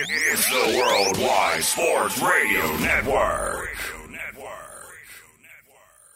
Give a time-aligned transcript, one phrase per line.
[0.00, 3.76] It's the Worldwide Sports Radio Network.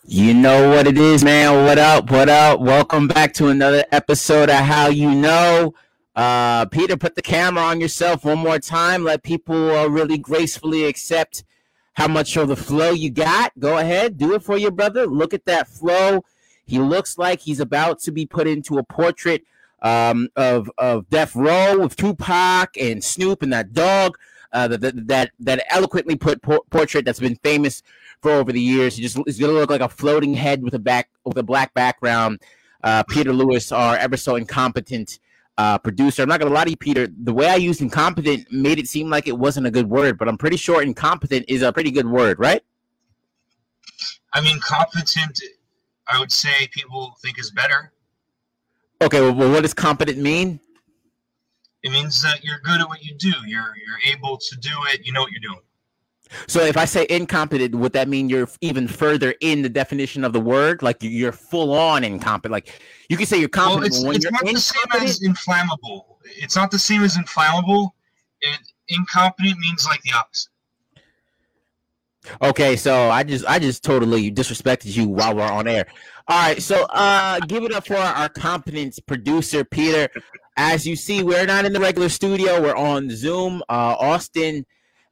[0.04, 1.64] You know what it is, man.
[1.64, 2.08] What up?
[2.08, 2.60] What up?
[2.60, 5.74] Welcome back to another episode of How You Know.
[6.14, 9.02] Uh, Peter, put the camera on yourself one more time.
[9.02, 11.42] Let people uh, really gracefully accept
[11.94, 13.58] how much of the flow you got.
[13.58, 15.08] Go ahead, do it for your brother.
[15.08, 16.24] Look at that flow.
[16.64, 19.42] He looks like he's about to be put into a portrait
[19.82, 24.16] um, of of Death Row with Tupac and Snoop and that dog.
[24.54, 27.82] Uh, that, that that eloquently put por- portrait that's been famous
[28.20, 28.96] for over the years.
[28.96, 31.42] He just is going to look like a floating head with a back with a
[31.42, 32.40] black background.
[32.84, 35.20] Uh, Peter Lewis, our ever so incompetent
[35.58, 36.22] uh, producer.
[36.22, 37.08] I'm not going to lie to you, Peter.
[37.22, 40.28] The way I used incompetent made it seem like it wasn't a good word, but
[40.28, 42.62] I'm pretty sure incompetent is a pretty good word, right?
[44.34, 45.40] I mean, competent,
[46.08, 47.92] I would say people think is better.
[49.02, 50.60] Okay, well, what does competent mean?
[51.82, 53.32] It means that you're good at what you do.
[53.46, 55.04] You're you're able to do it.
[55.04, 55.60] You know what you're doing.
[56.46, 60.32] So if I say incompetent, would that mean you're even further in the definition of
[60.32, 60.82] the word?
[60.82, 62.52] Like you're full on incompetent.
[62.52, 66.18] Like you can say you're competent well, when it's you're not the same as inflammable.
[66.24, 67.96] It's not the same as inflammable.
[68.40, 68.58] It,
[68.88, 70.50] incompetent means like the opposite.
[72.40, 75.86] Okay, so I just I just totally disrespected you while we're on air.
[76.28, 80.08] All right, so uh give it up for our competence producer Peter.
[80.56, 83.62] As you see, we're not in the regular studio, we're on Zoom.
[83.68, 84.64] Uh Austin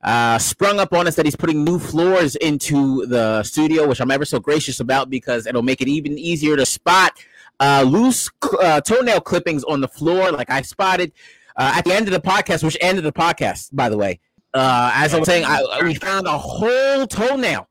[0.03, 4.11] uh sprung up on us that he's putting new floors into the studio, which I'm
[4.11, 7.13] ever so gracious about because it'll make it even easier to spot
[7.59, 8.31] uh loose
[8.63, 11.13] uh, toenail clippings on the floor like I spotted
[11.57, 14.21] uh, at the end of the podcast, which ended the podcast, by the way.
[14.55, 17.69] Uh, as I was saying, I, we found a whole toenail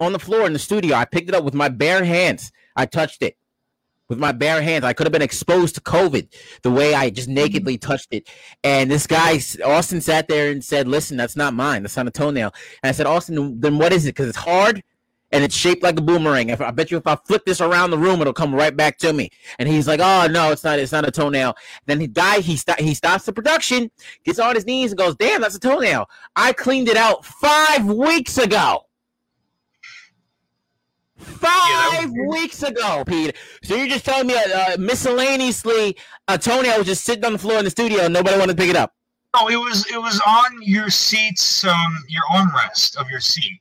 [0.00, 0.96] on the floor in the studio.
[0.96, 2.50] I picked it up with my bare hands.
[2.76, 3.36] I touched it
[4.10, 4.84] with my bare hands.
[4.84, 6.28] I could have been exposed to COVID
[6.62, 7.36] the way I just mm-hmm.
[7.36, 8.28] nakedly touched it.
[8.62, 11.82] And this guy, Austin, sat there and said, "Listen, that's not mine.
[11.82, 14.10] That's not a toenail." And I said, "Austin, then what is it?
[14.14, 14.82] Because it's hard."
[15.32, 16.48] And it's shaped like a boomerang.
[16.48, 18.98] If I bet you, if I flip this around the room, it'll come right back
[18.98, 19.30] to me.
[19.60, 20.80] And he's like, "Oh no, it's not.
[20.80, 21.54] It's not a toenail."
[21.86, 22.40] Then he die.
[22.40, 23.92] He st- he stops the production,
[24.24, 26.10] gets on his knees, and goes, "Damn, that's a toenail.
[26.34, 28.86] I cleaned it out five weeks ago."
[31.20, 33.36] Five Yeah, weeks ago, Pete.
[33.62, 35.96] So you're just telling me uh, uh, miscellaneously
[36.28, 38.60] a toenail was just sitting on the floor in the studio and nobody wanted to
[38.62, 38.94] pick it up.
[39.36, 43.60] No, it was it was on your seat's um your armrest of your seat.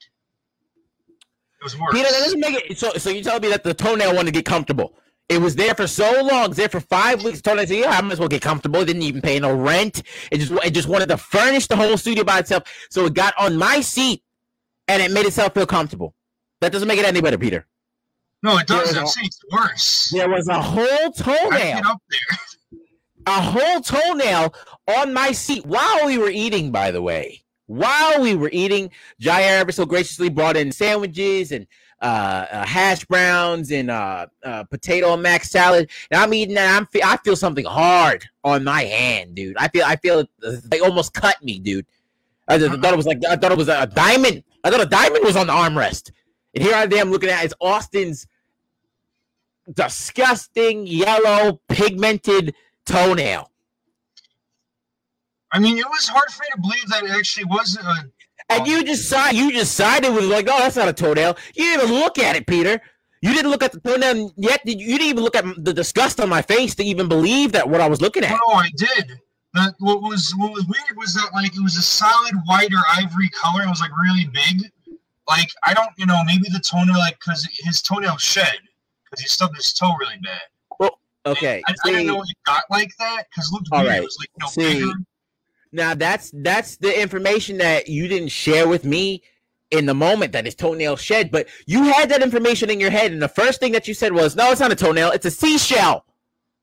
[1.59, 1.93] It was worse.
[1.93, 2.77] Peter, that doesn't make it.
[2.77, 4.95] So, so you telling me that the toenail wanted to get comfortable?
[5.27, 6.45] It was there for so long.
[6.45, 7.41] It was there for five weeks.
[7.41, 10.01] Toenail said, "Yeah, I might as well get comfortable." It didn't even pay no rent.
[10.31, 12.63] It just, it just wanted to furnish the whole studio by itself.
[12.89, 14.23] So it got on my seat,
[14.87, 16.15] and it made itself feel comfortable.
[16.61, 17.65] That doesn't make it any better, Peter.
[18.43, 18.95] no, it doesn't.
[19.01, 19.07] No.
[19.07, 20.09] See, it's worse.
[20.13, 21.51] There was a whole toenail.
[21.51, 22.37] get up there?
[23.27, 24.53] a whole toenail
[24.87, 27.43] on my seat while we were eating, by the way.
[27.67, 28.89] While we were eating,
[29.21, 31.67] Jair ever so graciously brought in sandwiches and
[32.01, 35.89] uh, uh, hash browns and uh, uh, potato and mac salad.
[36.09, 36.75] And I'm eating that.
[36.75, 39.57] I'm fe- I feel something hard on my hand, dude.
[39.57, 41.85] I feel I feel uh, they almost cut me, dude.
[42.47, 44.43] I just thought it was like I thought it was a, a diamond.
[44.63, 46.11] I thought a diamond was on the armrest.
[46.53, 48.27] And here I am looking at it's Austin's
[49.73, 52.55] disgusting yellow pigmented
[52.85, 53.51] toenail.
[55.51, 57.95] I mean, it was hard for me to believe that it actually was a.
[58.51, 61.37] And you just saw you just sided with like, oh, that's not a toenail.
[61.55, 62.81] You didn't even look at it, Peter.
[63.21, 64.65] You didn't look at the toenail yet.
[64.65, 67.51] Did you, you didn't even look at the disgust on my face to even believe
[67.51, 68.31] that what I was looking at.
[68.31, 69.19] No, I did.
[69.53, 72.83] But what was what was weird was that like it was a solid white or
[72.97, 73.63] ivory color.
[73.63, 74.71] It was like really big.
[75.29, 78.57] Like I don't, you know, maybe the toenail like because his toenail shed
[79.05, 80.41] because he stubbed his toe really bad.
[80.79, 83.87] Well, okay, I, I didn't know it got like that because looked weird.
[83.87, 83.97] right.
[83.97, 84.91] It was like know See, bigger.
[85.71, 89.21] now that's that's the information that you didn't share with me
[89.71, 93.11] in the moment that his toenail shed, but you had that information in your head,
[93.11, 95.31] and the first thing that you said was, "No, it's not a toenail; it's a
[95.31, 96.05] seashell."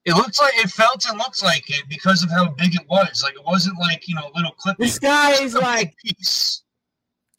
[0.05, 3.23] It looks like it felt and looked like it because of how big it was.
[3.23, 4.77] Like it wasn't like you know a little clip.
[4.79, 6.63] This guy is like piece.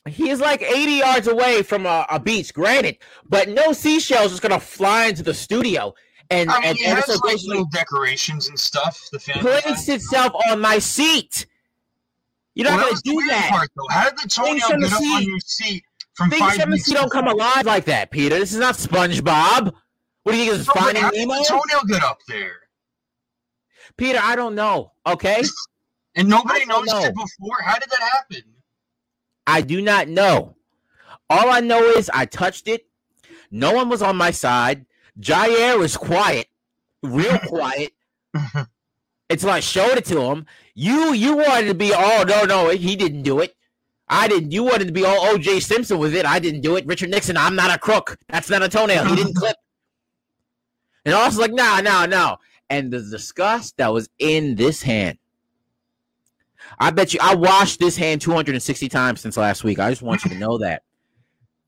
[0.08, 4.40] He is like 80 yards away from a, a beach, granted, but no seashells is
[4.40, 5.94] gonna fly into the studio
[6.30, 9.08] and, I mean, and it ever has like little decorations and stuff.
[9.12, 9.42] The family.
[9.42, 11.46] placed itself on my seat.
[12.54, 13.50] You're Well, not that gonna was the do that.
[13.50, 13.84] Part, though.
[13.90, 15.84] How did the toenail get up on your seat
[16.16, 18.38] from Things five the don't come alive like that, Peter.
[18.40, 19.72] This is not SpongeBob.
[20.24, 20.60] What do you think?
[20.62, 21.36] Is but Finding how did Nemo?
[21.36, 22.54] the toenail get up there?
[23.96, 24.92] Peter, I don't know.
[25.06, 25.44] Okay,
[26.16, 27.04] And nobody noticed know.
[27.04, 27.56] it before.
[27.64, 28.42] How did that happen?
[29.48, 30.56] I do not know.
[31.30, 32.86] All I know is I touched it.
[33.50, 34.86] No one was on my side.
[35.20, 36.48] Jair was quiet,
[37.02, 37.94] real quiet.
[39.30, 40.46] until I showed it to him.
[40.76, 43.56] You you wanted to be oh no no he didn't do it.
[44.10, 44.52] I didn't.
[44.52, 45.60] You wanted to be all O.J.
[45.60, 46.26] Simpson with it.
[46.26, 46.86] I didn't do it.
[46.86, 47.36] Richard Nixon.
[47.36, 48.18] I'm not a crook.
[48.30, 49.04] That's not a toenail.
[49.06, 49.58] He didn't clip.
[51.06, 52.38] And I was like, no, no, no.
[52.70, 55.18] And the disgust that was in this hand.
[56.80, 59.80] I bet you I washed this hand 260 times since last week.
[59.80, 60.84] I just want you to know that.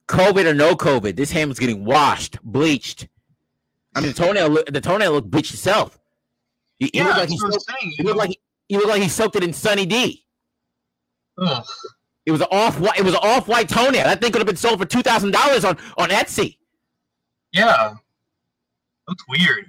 [0.07, 3.07] COVID or no COVID, this hand was getting washed, bleached.
[3.95, 5.99] I mean, the toenail, the toenail looked bleached itself.
[6.79, 7.93] He, Yeah, he looked like that's he what I'm soaked, saying.
[7.97, 10.25] he looked like he, he looked like he soaked it in Sunny D.
[11.41, 11.65] Ugh.
[12.25, 12.99] It was an off white.
[12.99, 14.03] It was an off white toenail.
[14.03, 16.57] That thing could have been sold for two thousand dollars on on Etsy.
[17.51, 17.95] Yeah.
[19.07, 19.65] Looked weird.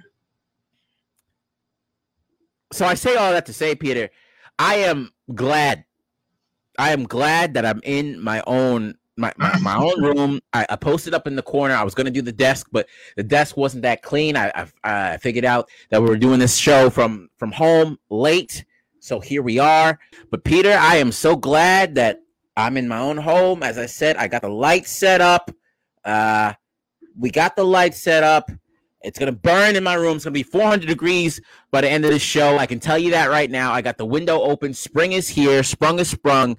[2.73, 4.09] So I say all that to say, Peter,
[4.59, 5.85] I am glad.
[6.77, 10.39] I am glad that I'm in my own my, my, my own room.
[10.53, 11.75] I, I posted up in the corner.
[11.75, 14.35] I was gonna do the desk, but the desk wasn't that clean.
[14.35, 14.51] I
[14.83, 18.65] I, I figured out that we were doing this show from from home late,
[18.99, 19.99] so here we are.
[20.29, 22.21] But Peter, I am so glad that
[22.55, 23.63] I'm in my own home.
[23.63, 25.51] As I said, I got the lights set up.
[26.03, 26.53] Uh,
[27.17, 28.51] we got the lights set up.
[29.03, 30.15] It's gonna burn in my room.
[30.15, 32.57] It's gonna be 400 degrees by the end of the show.
[32.57, 33.71] I can tell you that right now.
[33.73, 34.73] I got the window open.
[34.73, 35.63] Spring is here.
[35.63, 36.57] Sprung is sprung.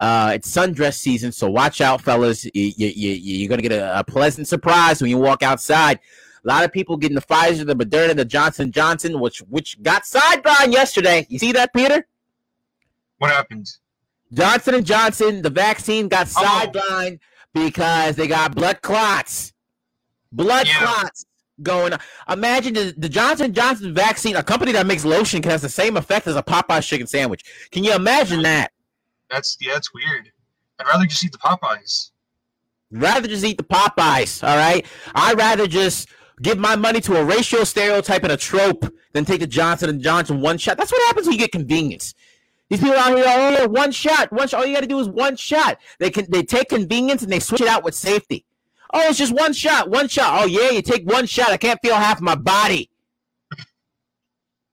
[0.00, 2.44] Uh, it's sundress season, so watch out, fellas.
[2.46, 6.00] You, you, you, you're gonna get a, a pleasant surprise when you walk outside.
[6.44, 10.02] A lot of people getting the Pfizer, the Moderna, the Johnson Johnson, which which got
[10.02, 11.26] sidelined yesterday.
[11.30, 12.06] You see that, Peter?
[13.18, 13.70] What happened?
[14.32, 16.42] Johnson and Johnson, the vaccine got Oh.
[16.42, 17.20] sidelined
[17.54, 19.52] because they got blood clots.
[20.32, 20.78] Blood Yeah.
[20.78, 21.24] clots
[21.62, 21.98] going on.
[22.28, 25.96] Imagine the, the Johnson Johnson vaccine, a company that makes lotion, can has the same
[25.96, 27.44] effect as a Popeye's chicken sandwich.
[27.70, 28.72] Can you imagine that?
[29.30, 30.30] That's yeah, it's weird.
[30.78, 32.10] I'd rather just eat the Popeyes.
[32.90, 34.84] Rather just eat the Popeyes, all right?
[35.14, 36.08] I'd rather just
[36.42, 40.00] give my money to a racial stereotype and a trope than take the Johnson and
[40.00, 40.76] Johnson one shot.
[40.76, 42.14] That's what happens when you get convenience.
[42.70, 44.60] These people out here, oh, yeah, one shot, one shot.
[44.60, 45.78] All you got to do is one shot.
[45.98, 48.44] They can they take convenience and they switch it out with safety.
[48.96, 50.40] Oh, it's just one shot, one shot.
[50.40, 51.50] Oh yeah, you take one shot.
[51.50, 52.90] I can't feel half my body.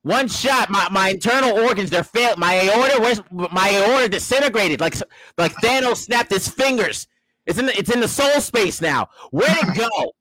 [0.04, 2.38] One shot, my, my internal organs they're failed.
[2.38, 4.80] My aorta, where's my aorta disintegrated?
[4.80, 4.96] Like
[5.40, 7.08] like Thanos snapped his fingers.
[7.48, 9.10] It's in the, it's in the soul space now.
[9.32, 10.12] Where did it go?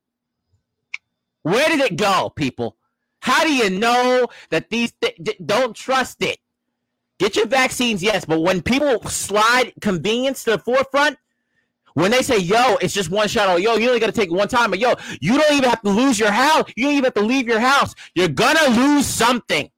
[1.42, 2.76] Where did it go, people?
[3.20, 6.38] How do you know that these th- don't trust it?
[7.18, 11.18] Get your vaccines, yes, but when people slide convenience to the forefront,
[11.94, 14.30] when they say, "Yo, it's just one shot," or "Yo, you only got to take
[14.30, 16.70] one time," or "Yo, you don't even have to lose your house.
[16.76, 17.94] You don't even have to leave your house.
[18.14, 19.70] You're gonna lose something.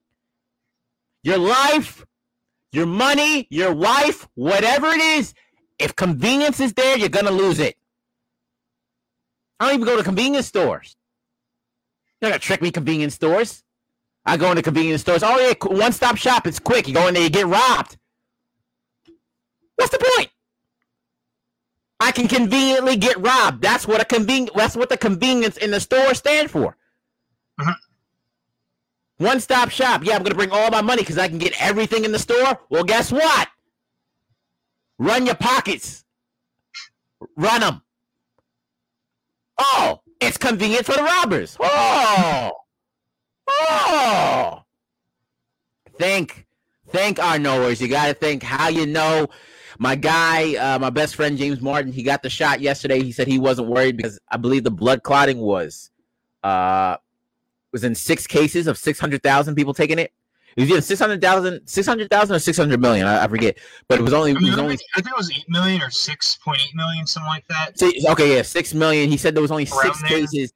[1.23, 2.05] Your life,
[2.71, 5.33] your money, your wife, whatever it is.
[5.79, 7.77] If convenience is there, you're gonna lose it.
[9.59, 10.95] I don't even go to convenience stores.
[12.21, 13.63] You're not gonna trick me, convenience stores.
[14.25, 15.23] I go into convenience stores.
[15.23, 16.47] Oh yeah, one stop shop.
[16.47, 16.87] It's quick.
[16.87, 17.97] You go in there, you get robbed.
[19.75, 20.29] What's the point?
[22.03, 23.61] I can conveniently get robbed.
[23.61, 26.75] That's what a conven- That's what the convenience in the store stand for.
[27.59, 27.75] Mhm.
[29.19, 30.03] One stop shop.
[30.03, 32.59] Yeah, I'm gonna bring all my money because I can get everything in the store.
[32.69, 33.47] Well, guess what?
[34.99, 36.03] Run your pockets.
[37.37, 37.81] Run them.
[39.57, 41.55] Oh, it's convenient for the robbers.
[41.59, 42.51] Oh,
[43.49, 44.63] oh.
[45.97, 46.47] Think,
[46.89, 47.79] think our knowers.
[47.79, 49.29] You got to think how you know.
[49.83, 53.03] My guy, uh, my best friend James Martin, he got the shot yesterday.
[53.03, 55.91] He said he wasn't worried because I believe the blood clotting was,
[56.41, 56.95] uh,
[57.73, 60.13] was in six cases of six hundred thousand people taking it.
[60.55, 63.07] It was either 600,000 600,000 or 600 million.
[63.07, 63.57] I, I forget.
[63.89, 65.81] But it was only, I, it was only think, I think it was eight million
[65.81, 67.77] or six point eight million, something like that.
[67.77, 69.09] Six- okay, yeah, six million.
[69.09, 70.09] He said there was only Around six there.
[70.09, 70.53] cases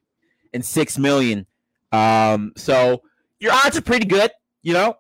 [0.54, 1.46] and six million.
[1.92, 3.02] Um, so
[3.42, 4.32] your odds are pretty good.
[4.62, 4.98] You know,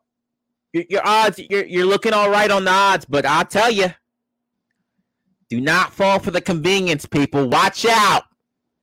[0.73, 3.05] your, your odds, you're you're looking all right on the odds.
[3.05, 3.87] But I'll tell you,
[5.49, 7.47] do not fall for the convenience, people.
[7.47, 8.23] Watch out.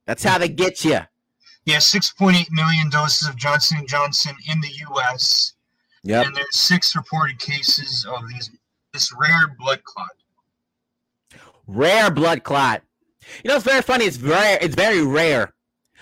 [0.07, 1.01] That's how they get you.
[1.65, 5.55] Yeah, six point eight million doses of Johnson Johnson in the U.S.
[6.03, 6.27] Yep.
[6.27, 8.51] and there's six reported cases of these
[8.93, 10.11] this rare blood clot.
[11.67, 12.83] Rare blood clot.
[13.43, 14.05] You know, it's very funny.
[14.05, 14.59] It's rare.
[14.61, 15.55] It's very rare.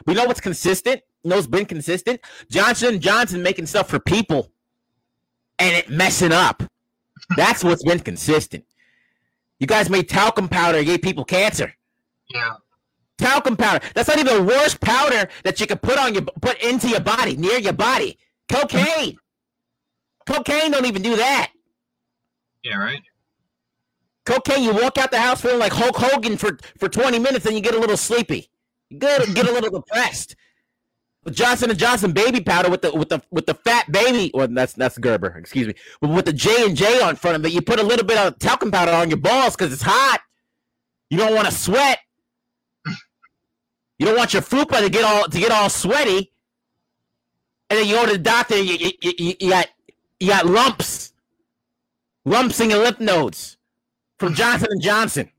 [0.05, 1.03] But you know what's consistent?
[1.23, 2.21] You know what's been consistent?
[2.51, 4.51] Johnson Johnson making stuff for people
[5.61, 6.65] and it messing up.
[7.37, 8.65] That's what's been consistent.
[9.63, 11.73] You guys made talcum powder and gave people cancer.
[12.29, 12.55] Yeah,
[13.17, 13.79] Talcum powder.
[13.95, 16.99] That's not even the worst powder that you could put on your put into your
[16.99, 18.19] body, near your body.
[18.51, 19.17] Cocaine.
[20.27, 21.53] Cocaine don't even do that.
[22.65, 23.03] yeah, right.
[24.27, 27.55] Cocaine, you walk out the house feeling like Hulk Hogan for, for 20 minutes and
[27.55, 28.51] you get a little sleepy.
[28.91, 30.35] You get, get a little depressed.
[31.31, 34.31] Johnson and Johnson baby powder with the with the with the fat baby.
[34.35, 35.37] Well, that's that's Gerber.
[35.39, 35.75] Excuse me.
[36.01, 38.19] But with the J and J on front of it, you put a little bit
[38.19, 40.21] of talcum powder on your balls because it's hot.
[41.11, 41.99] You don't want to sweat.
[43.99, 46.33] You don't want your fupa to get all to get all sweaty.
[47.71, 48.57] And then you go to the doctor.
[48.57, 49.69] And you, you, you, you got
[50.19, 51.13] you got lumps,
[52.25, 53.59] lumps in your lymph nodes
[54.19, 55.31] from Johnson and Johnson.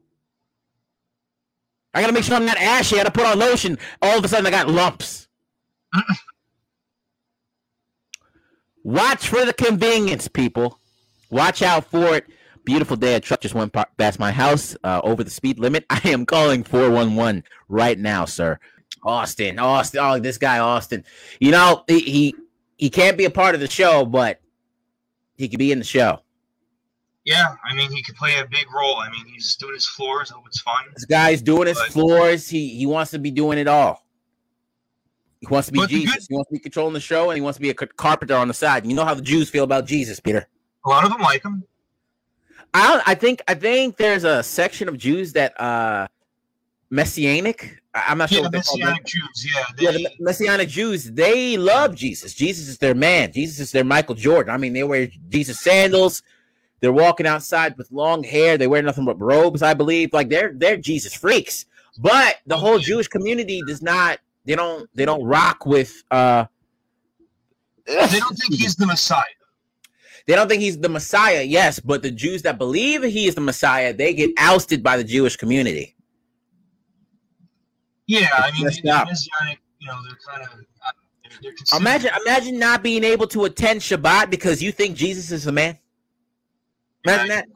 [1.94, 2.96] I gotta make sure I'm not ashy.
[2.96, 3.78] I gotta put on lotion.
[4.02, 5.23] All of a sudden, I got lumps.
[8.84, 10.80] Watch for the convenience, people.
[11.30, 12.26] Watch out for it.
[12.66, 13.16] Beautiful day.
[13.16, 15.86] A truck just went past my house uh, over the speed limit.
[15.90, 18.60] I am calling 411 right now, sir.
[19.04, 20.00] Austin, Austin.
[20.02, 21.04] Oh, this guy, Austin.
[21.40, 22.36] You know, he, he,
[22.78, 24.40] he can't be a part of the show, but
[25.36, 26.20] he could be in the show.
[27.26, 28.98] Yeah, I mean, he could play a big role.
[28.98, 30.32] I mean, he's doing his floors.
[30.32, 30.84] I hope it's fun.
[30.94, 32.50] This guy's doing his floors.
[32.50, 34.06] He he wants to be doing it all.
[35.48, 36.16] He wants to be Jesus.
[36.16, 38.36] Good, he wants to be controlling the show, and he wants to be a carpenter
[38.36, 38.86] on the side.
[38.86, 40.48] You know how the Jews feel about Jesus, Peter.
[40.86, 41.64] A lot of them like him.
[42.74, 46.08] I I think I think there's a section of Jews that uh
[46.90, 47.82] messianic.
[47.94, 48.50] I'm not yeah, sure.
[48.50, 51.12] Messianic Jews, yeah, they, yeah, the messianic Jews.
[51.12, 52.34] They love Jesus.
[52.34, 53.32] Jesus is their man.
[53.32, 54.54] Jesus is their Michael Jordan.
[54.54, 56.24] I mean, they wear Jesus sandals.
[56.80, 58.58] They're walking outside with long hair.
[58.58, 60.14] They wear nothing but robes, I believe.
[60.14, 61.66] Like they're they're Jesus freaks.
[62.00, 64.20] But the whole Jewish community does not.
[64.46, 64.90] They don't.
[64.94, 66.04] They don't rock with.
[66.12, 66.46] uh
[67.86, 69.24] They don't think he's the Messiah.
[70.26, 71.44] They don't think he's the Messiah.
[71.44, 75.04] Yes, but the Jews that believe he is the Messiah, they get ousted by the
[75.04, 75.96] Jewish community.
[78.08, 79.60] Yeah, I mean, the Messianic.
[79.80, 80.60] You know, they're kind of.
[81.74, 85.52] Uh, imagine, imagine not being able to attend Shabbat because you think Jesus is a
[85.52, 85.78] man.
[87.06, 87.48] Imagine that.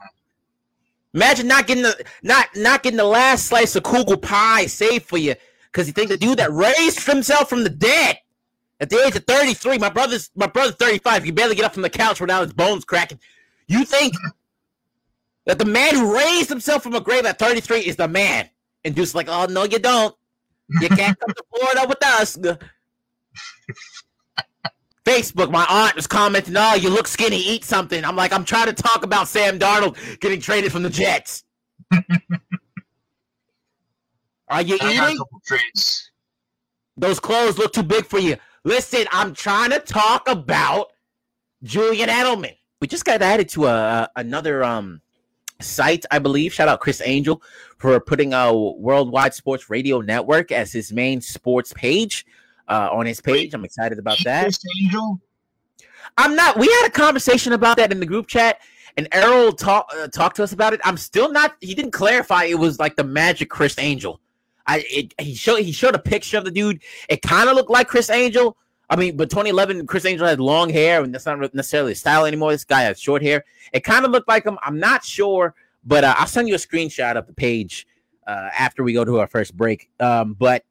[1.13, 5.17] Imagine not getting the not not getting the last slice of kugel pie saved for
[5.17, 5.35] you
[5.77, 8.17] because you think the dude that raised himself from the dead
[8.79, 11.83] at the age of 33, my brother's my brother's 35, he barely get up from
[11.83, 13.19] the couch without his bones cracking.
[13.67, 14.15] You think
[15.45, 18.49] that the man who raised himself from a grave at 33 is the man?
[18.85, 20.15] And just like, oh no, you don't.
[20.81, 22.39] You can't come to Florida with us.
[25.05, 27.37] Facebook, my aunt was commenting, "Oh, you look skinny.
[27.37, 30.89] Eat something." I'm like, I'm trying to talk about Sam Darnold getting traded from the
[30.89, 31.43] Jets.
[34.49, 35.23] Are you I eating?
[36.95, 38.37] Those clothes look too big for you.
[38.63, 40.91] Listen, I'm trying to talk about
[41.63, 42.55] Julian Edelman.
[42.81, 45.01] We just got added to a another um
[45.61, 46.53] site, I believe.
[46.53, 47.41] Shout out Chris Angel
[47.77, 52.25] for putting a Worldwide Sports Radio Network as his main sports page
[52.67, 53.53] uh, on his page.
[53.53, 54.43] I'm excited about that.
[54.43, 55.19] Chris Angel.
[56.17, 56.57] I'm not.
[56.57, 58.59] We had a conversation about that in the group chat,
[58.97, 60.81] and Errol talked uh, talked to us about it.
[60.83, 61.55] I'm still not.
[61.61, 64.19] He didn't clarify it was like the magic Criss Angel.
[64.67, 66.81] I it, he showed he showed a picture of the dude.
[67.09, 68.57] It kind of looked like Criss Angel.
[68.89, 72.51] I mean, but 2011, Criss Angel had long hair, and that's not necessarily style anymore.
[72.51, 73.43] This guy has short hair.
[73.73, 74.57] It kind of looked like him.
[74.63, 75.55] I'm not sure,
[75.85, 77.85] but uh, I'll send you a screenshot of the page
[78.27, 79.89] uh, after we go to our first break.
[79.99, 80.63] Um, but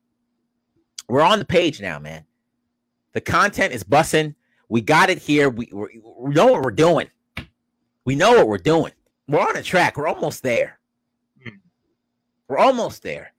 [1.09, 2.25] we're on the page now, man.
[3.13, 4.35] The content is bussing.
[4.69, 5.49] We got it here.
[5.49, 7.09] We, we know what we're doing.
[8.05, 8.93] We know what we're doing.
[9.29, 9.97] We're on a track.
[9.97, 10.79] We're almost there.
[11.43, 11.57] Hmm.
[12.49, 13.33] We're almost there.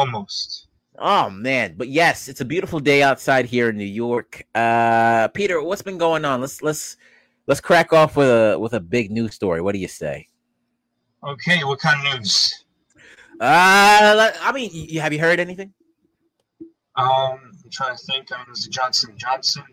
[0.00, 0.68] Almost.
[0.98, 4.42] Oh man, but yes, it's a beautiful day outside here in New York.
[4.54, 6.40] Uh, Peter, what's been going on?
[6.40, 6.96] Let's let's
[7.46, 9.60] let's crack off with a with a big news story.
[9.60, 10.26] What do you say?
[11.22, 12.64] Okay, what kind of news?
[13.40, 15.74] Uh, I mean, you, have you heard anything?
[16.96, 17.08] Um,
[17.62, 18.32] I'm trying to think.
[18.32, 19.64] I mean, there's Johnson Johnson.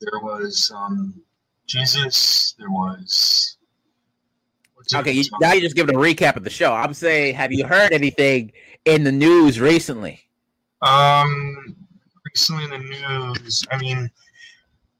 [0.00, 1.22] There was um,
[1.68, 2.56] Jesus.
[2.58, 3.55] There was.
[4.94, 6.72] Okay, you, now you just give it a recap of the show.
[6.72, 8.52] I'm saying, have you heard anything
[8.84, 10.20] in the news recently?
[10.82, 11.76] Um,
[12.24, 14.10] recently in the news, I mean,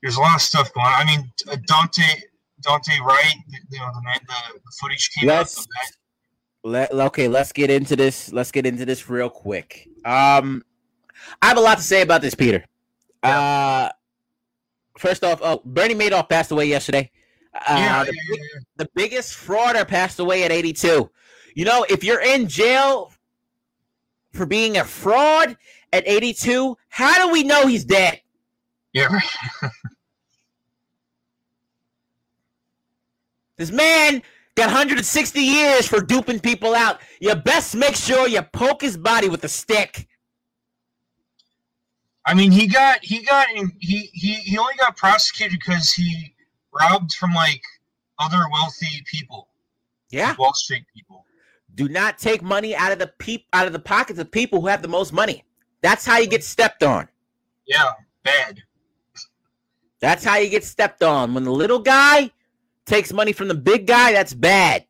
[0.02, 0.92] there's a lot of stuff going on.
[0.92, 2.22] I mean, uh, Daunte
[2.62, 3.34] Daunte Wright,
[3.70, 5.66] you know, the, the, the footage came let's, out.
[6.64, 8.32] Let, okay, let's get into this.
[8.32, 9.88] Let's get into this real quick.
[10.04, 10.64] Um,
[11.40, 12.64] I have a lot to say about this, Peter.
[13.22, 13.38] Yeah.
[13.38, 13.92] Uh,
[14.98, 17.10] first off, oh, Bernie Madoff passed away yesterday.
[17.68, 21.10] Uh, yeah, the, yeah, yeah, the biggest frauder passed away at 82.
[21.54, 23.12] You know, if you're in jail
[24.32, 25.56] for being a fraud
[25.92, 28.20] at 82, how do we know he's dead?
[28.92, 29.08] Yeah.
[33.56, 34.22] this man
[34.54, 37.00] got 160 years for duping people out.
[37.20, 40.06] You best make sure you poke his body with a stick.
[42.26, 46.34] I mean, he got he got he he he only got prosecuted because he
[46.80, 47.62] robbed from like
[48.18, 49.48] other wealthy people.
[50.10, 51.24] Yeah, like Wall Street people.
[51.74, 54.66] Do not take money out of the peop out of the pockets of people who
[54.68, 55.44] have the most money.
[55.82, 57.08] That's how you get stepped on.
[57.66, 57.92] Yeah.
[58.24, 58.62] bad.
[60.00, 61.34] That's how you get stepped on.
[61.34, 62.30] When the little guy
[62.86, 64.86] takes money from the big guy, that's bad.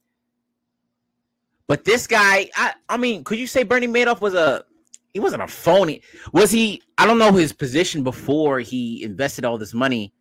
[1.66, 4.64] But this guy, I, I mean, could you say Bernie Madoff was a
[5.12, 6.02] he wasn't a phony?
[6.32, 6.82] Was he?
[6.98, 10.12] I don't know his position before he invested all this money,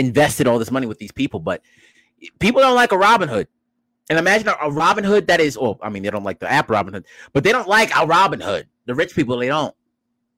[0.00, 1.62] invested all this money with these people, but
[2.38, 3.48] people don't like a Robin Hood.
[4.08, 6.50] And imagine a, a Robin Hood that is, oh, I mean, they don't like the
[6.50, 8.66] app Robin Hood, but they don't like a Robin Hood.
[8.86, 9.74] The rich people, they don't.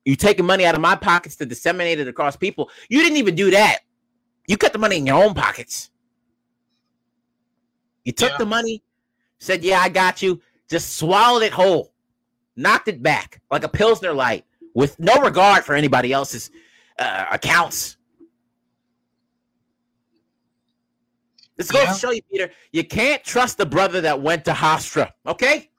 [0.05, 2.69] You taking money out of my pockets to disseminate it across people.
[2.89, 3.79] You didn't even do that.
[4.47, 5.89] You cut the money in your own pockets.
[8.03, 8.37] You took Yeah.
[8.37, 8.83] the money,
[9.39, 10.41] said, Yeah, I got you.
[10.69, 11.93] Just swallowed it whole,
[12.55, 16.51] knocked it back like a Pilsner light with no regard for anybody else's
[16.99, 17.97] uh, accounts.
[21.57, 21.93] This goes Yeah.
[21.93, 25.69] to show you, Peter, you can't trust the brother that went to Hofstra, okay?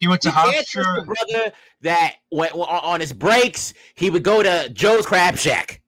[0.00, 1.06] He went to You can't trust the Hofstra.
[1.06, 1.52] brother
[1.82, 3.74] that went on on his breaks.
[3.94, 5.80] He would go to Joe's Crab Shack.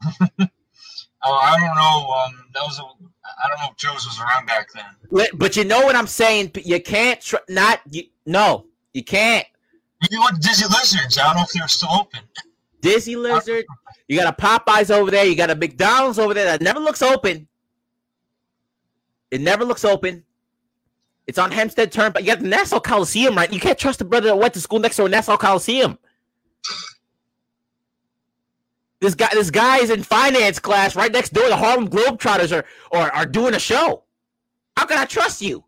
[1.22, 2.10] Oh, I don't know.
[2.14, 2.82] Um, that was a.
[2.82, 5.28] I don't know if Joe's was around back then.
[5.34, 6.52] But you know what I'm saying?
[6.64, 8.64] You can't tr- not you, no,
[8.94, 9.46] you can't.
[10.00, 11.18] Maybe went to Disney Lizards.
[11.18, 12.20] I don't know if they were still open.
[12.80, 13.64] Disney Lizard.
[14.08, 15.24] You got a Popeyes over there.
[15.24, 17.46] You got a McDonald's over there that never looks open.
[19.30, 20.24] It never looks open.
[21.26, 22.24] It's on Hempstead Turnpike.
[22.24, 23.52] You got the Nassau Coliseum, right?
[23.52, 25.98] You can't trust the brother that went to school next door, Nassau Coliseum.
[29.00, 31.48] This guy, this guy is in finance class right next door.
[31.48, 34.02] The Harlem Globetrotters are, are, are doing a show.
[34.76, 35.64] How can I trust you?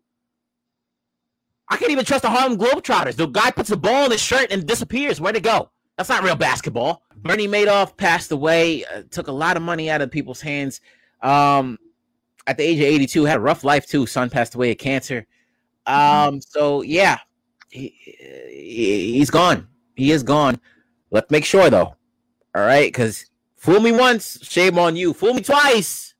[1.69, 3.15] I can't even trust the Harlem Globetrotters.
[3.15, 5.21] The guy puts the ball in his shirt and disappears.
[5.21, 5.69] Where'd it go?
[5.97, 7.02] That's not real basketball.
[7.23, 10.81] Bernie Madoff passed away, uh, took a lot of money out of people's hands.
[11.21, 11.79] Um,
[12.45, 14.05] at the age of 82, had a rough life too.
[14.05, 15.25] Son passed away of cancer.
[15.85, 17.17] Um, so yeah,
[17.69, 19.67] he, he- he's gone.
[19.95, 20.59] He is gone.
[21.11, 21.95] Let's make sure though.
[22.55, 23.25] All right, because
[23.55, 25.13] fool me once, shame on you.
[25.13, 26.13] Fool me twice,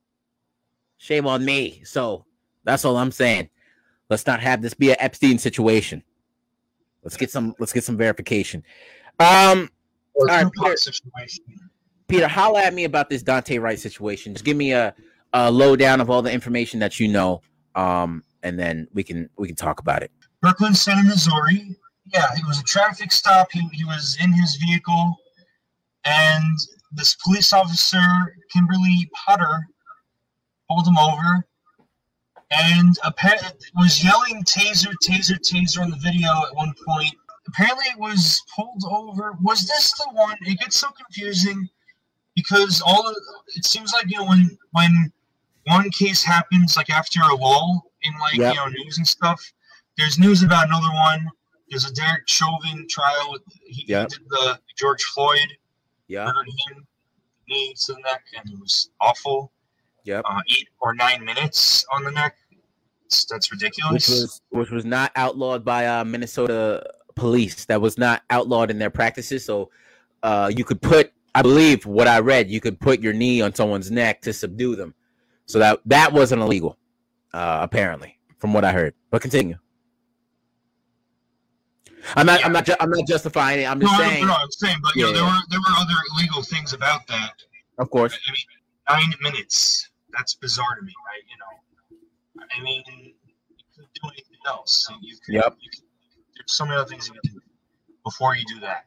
[0.96, 1.82] shame on me.
[1.84, 2.24] So
[2.64, 3.50] that's all I'm saying.
[4.10, 6.02] Let's not have this be an Epstein situation.
[7.02, 7.54] Let's get some.
[7.58, 8.62] Let's get some verification.
[9.18, 9.68] Um,
[10.16, 10.76] All right, Peter.
[10.76, 11.44] situation.
[12.06, 14.34] Peter, holla at me about this Daunte Wright situation.
[14.34, 14.94] Just give me a,
[15.32, 17.40] a lowdown of all the information that you know,
[17.74, 20.10] um, and then we can we can talk about it.
[20.40, 21.76] Brooklyn Center, Missouri.
[22.12, 23.50] Yeah, it was a traffic stop.
[23.50, 25.16] He, he was in his vehicle,
[26.04, 26.58] and
[26.92, 28.02] this police officer,
[28.52, 29.66] Kimberly Potter,
[30.68, 31.46] pulled him over
[32.50, 37.14] and apparently was yelling taser, taser, taser on the video at one point.
[37.48, 39.32] Apparently, it was pulled over.
[39.42, 40.36] Was this the one?
[40.42, 41.68] It gets so confusing
[42.34, 43.14] because all of
[43.54, 45.12] it seems like you know when when
[45.66, 48.54] one case happens like after a lull in like Yep.
[48.54, 49.42] you know news and stuff.
[49.96, 51.28] There's news about another one.
[51.70, 53.30] There's a Derek Chauvin trial.
[53.32, 54.08] With, he, Yep.
[54.08, 55.48] did the George Floyd
[56.08, 56.24] Yeah.
[56.24, 56.86] murdered him,
[57.48, 59.52] knee to the neck, and it was awful.
[60.04, 60.24] Yep.
[60.28, 62.36] Uh, eight or nine minutes on the neck.
[63.06, 63.92] It's, that's ridiculous.
[63.92, 67.64] Which was which was not outlawed by uh, Minnesota police.
[67.66, 69.44] That was not outlawed in their practices.
[69.44, 69.70] So
[70.22, 73.54] uh, you could put, I believe, what I read, you could put your knee on
[73.54, 74.94] someone's neck to subdue them.
[75.46, 76.78] So that that wasn't illegal,
[77.32, 78.94] uh, apparently, from what I heard.
[79.10, 79.58] But continue.
[82.16, 82.44] I'm not.
[82.44, 82.66] I'm not.
[82.66, 83.64] Ju- I'm not justifying it.
[83.64, 84.26] I'm just don't saying.
[84.26, 84.34] know.
[84.34, 85.34] I'm saying, but you know, there yeah.
[85.34, 87.32] were there were other illegal things about that.
[87.78, 88.18] Of course.
[88.26, 89.90] I mean, nine minutes.
[90.12, 91.22] That's bizarre to me, right?
[91.28, 93.14] You know, I mean, you
[93.74, 94.88] could do anything else.
[95.02, 95.56] You could, Yep.
[95.60, 95.83] You could,
[96.46, 97.40] so many other things you could do
[98.04, 98.84] before you do that.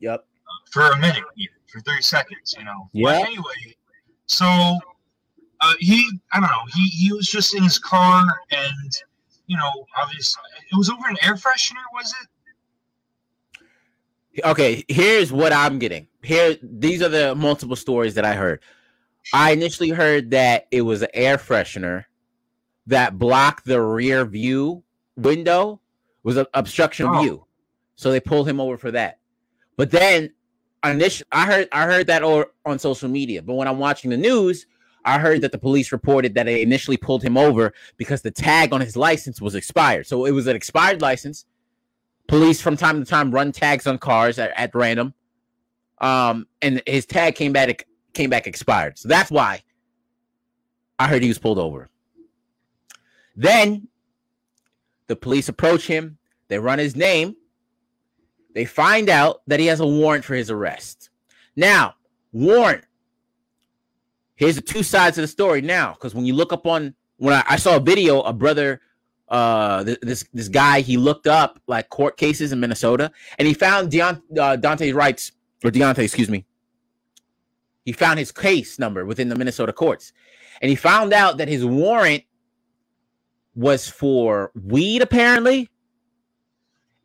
[0.00, 0.24] Yep.
[0.70, 2.88] For a minute, even for thirty seconds, you know.
[2.92, 3.24] Yeah.
[3.26, 3.76] Anyway,
[4.26, 4.46] so
[5.60, 8.92] uh, he, I don't know, he he was just in his car, and
[9.46, 12.28] you know, obviously, it was over an air freshener, was it?
[14.44, 16.06] Okay, here's what I'm getting.
[16.22, 18.60] Here, these are the multiple stories that I heard.
[19.34, 22.04] I initially heard that it was an air freshener
[22.86, 24.84] that blocked the rear view
[25.16, 25.80] window,
[26.22, 27.22] was an obstruction of Oh.
[27.22, 27.46] view,
[27.94, 29.18] so they pulled him over for that.
[29.76, 30.32] But then,
[30.84, 33.42] initially, I heard I heard that or on social media.
[33.42, 34.66] But when I'm watching the news,
[35.04, 38.72] I heard that the police reported that they initially pulled him over because the tag
[38.72, 40.06] on his license was expired.
[40.06, 41.46] So it was an expired license.
[42.28, 45.14] Police from time to time run tags on cars at, at random.
[46.00, 48.98] Um, and his tag came back came back expired.
[48.98, 49.62] So that's why
[50.98, 51.88] I heard he was pulled over.
[53.36, 53.88] Then
[55.10, 57.34] the police approach him, they run his name,
[58.54, 61.10] they find out that he has a warrant for his arrest.
[61.56, 61.96] Now,
[62.32, 62.84] warrant.
[64.36, 67.34] Here's the two sides of the story now, because when you look up on when
[67.34, 68.80] I, I saw a video, a brother
[69.28, 73.54] uh th- this this guy he looked up like court cases in Minnesota and he
[73.54, 75.30] found Deont- uh, Daunte Wright's
[75.64, 76.44] or Deontay excuse me
[77.84, 80.12] He found his case number within the Minnesota courts,
[80.60, 82.24] and he found out that his warrant
[83.60, 85.68] was for weed, apparently,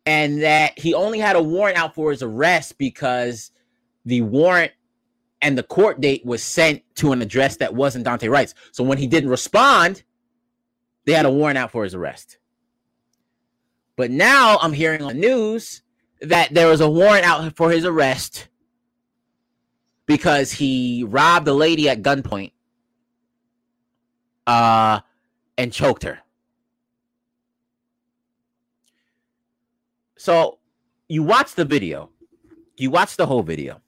[0.06, 3.50] and that he only had a warrant out for his arrest because
[4.06, 4.72] the warrant
[5.42, 8.54] and the court date was sent to an address that wasn't Daunte Wright's.
[8.72, 10.02] So when he didn't respond,
[11.04, 12.38] they had a warrant out for his arrest.
[13.96, 15.82] But now I'm hearing on the news
[16.22, 18.48] that there was a warrant out for his arrest
[20.06, 22.52] because he robbed a lady at gunpoint
[24.46, 25.00] uh,
[25.58, 26.20] and choked her.
[30.16, 30.58] So
[31.08, 32.10] you watch the video,
[32.76, 33.80] you watch the whole video,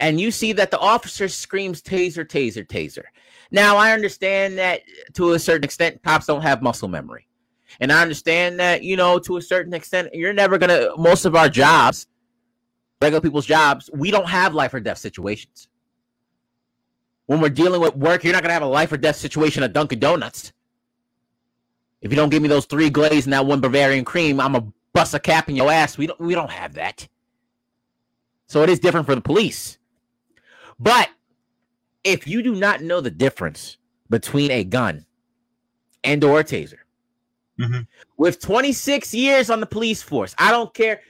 [0.00, 3.04] and you see that the officer screams taser, taser, taser.
[3.50, 4.82] Now, I understand that
[5.14, 7.26] to a certain extent, cops don't have muscle memory.
[7.80, 11.24] And I understand that, you know, to a certain extent, you're never going to, most
[11.24, 12.06] of our jobs,
[13.00, 15.68] regular people's jobs, we don't have life or death situations.
[17.26, 19.62] When we're dealing with work, you're not going to have a life or death situation
[19.62, 20.52] at Dunkin' Donuts.
[22.00, 24.66] If you don't give me those three glazed and that one Bavarian cream, I'm a
[24.98, 25.96] bust a cap in your ass.
[25.96, 27.06] We don't we don't have that.
[28.48, 29.78] So it is different for the police.
[30.80, 31.08] But
[32.02, 33.76] if you do not know the difference
[34.10, 35.06] between a gun
[36.02, 36.78] and or a taser,
[37.60, 37.82] mm-hmm.
[38.16, 41.00] with 26 years on the police force, I don't care.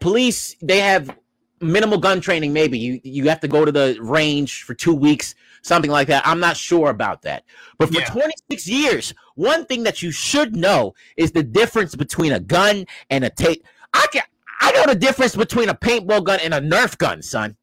[0.00, 1.16] Police, they have
[1.60, 2.52] minimal gun training.
[2.52, 5.34] Maybe you you have to go to the range for two weeks,
[5.64, 6.26] something like that.
[6.26, 7.44] I'm not sure about that.
[7.78, 8.10] But for yeah.
[8.10, 13.24] 26 years, one thing that you should know is the difference between a gun and
[13.24, 13.66] a tape.
[13.92, 14.22] I can
[14.60, 17.56] I know the difference between a paintball gun and a Nerf gun, son.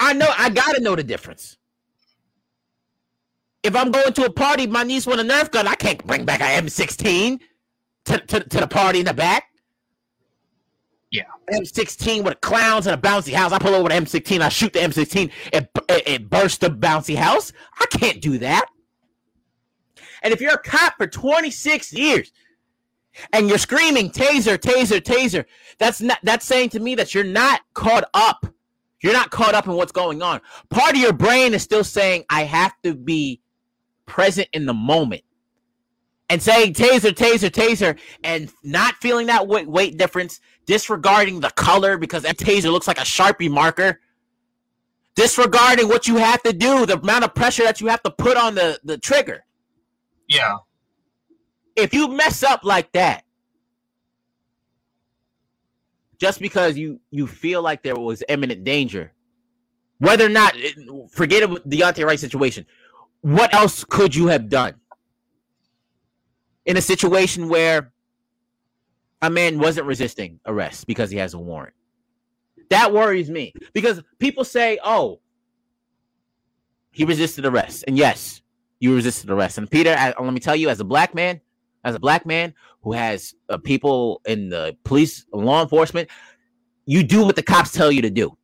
[0.00, 1.58] I know I gotta know the difference.
[3.62, 6.24] If I'm going to a party, my niece want a Nerf gun, I can't bring
[6.24, 7.40] back a M16
[8.06, 9.44] to, to, to the party in the back.
[11.14, 11.22] Yeah.
[11.52, 13.52] M16 with clowns and a bouncy house.
[13.52, 17.14] I pull over the M16, I shoot the M16, it, it, it bursts the bouncy
[17.14, 17.52] house.
[17.80, 18.66] I can't do that.
[20.24, 22.32] And if you're a cop for 26 years
[23.32, 25.44] and you're screaming taser, taser, taser,
[25.78, 28.46] that's not that's saying to me that you're not caught up.
[29.00, 30.40] You're not caught up in what's going on.
[30.68, 33.40] Part of your brain is still saying, I have to be
[34.06, 35.22] present in the moment.
[36.30, 41.98] And saying taser, taser, taser, and not feeling that weight, weight difference, disregarding the color
[41.98, 44.00] because that taser looks like a Sharpie marker
[45.14, 48.36] disregarding what you have to do, the amount of pressure that you have to put
[48.36, 49.44] on the, the trigger.
[50.28, 50.56] Yeah.
[51.76, 53.24] If you mess up like that,
[56.18, 59.12] just because you you feel like there was imminent danger,
[59.98, 60.54] whether or not
[61.10, 62.64] forget about the Deontay Wright situation,
[63.20, 64.74] what else could you have done
[66.64, 67.92] in a situation where
[69.24, 71.74] a man wasn't resisting arrest because he has a warrant?
[72.70, 75.20] That worries me because people say, "Oh,
[76.92, 78.42] he resisted arrest," and yes,
[78.80, 79.58] you resisted arrest.
[79.58, 81.40] And Peter, I, let me tell you, as a black man,
[81.84, 86.08] as a black man who has uh, people in the police, law enforcement,
[86.86, 88.36] you do what the cops tell you to do.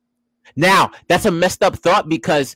[0.55, 2.55] Now, that's a messed up thought because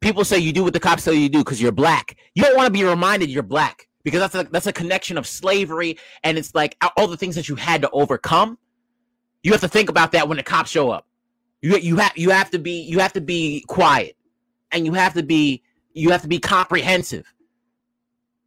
[0.00, 2.16] people say you do what the cops tell you to do because you're black.
[2.34, 5.26] You don't want to be reminded you're black because that's a that's a connection of
[5.26, 8.58] slavery and it's like all the things that you had to overcome.
[9.42, 11.06] You have to think about that when the cops show up.
[11.62, 14.16] You you have you have to be you have to be quiet
[14.72, 17.32] and you have to be you have to be comprehensive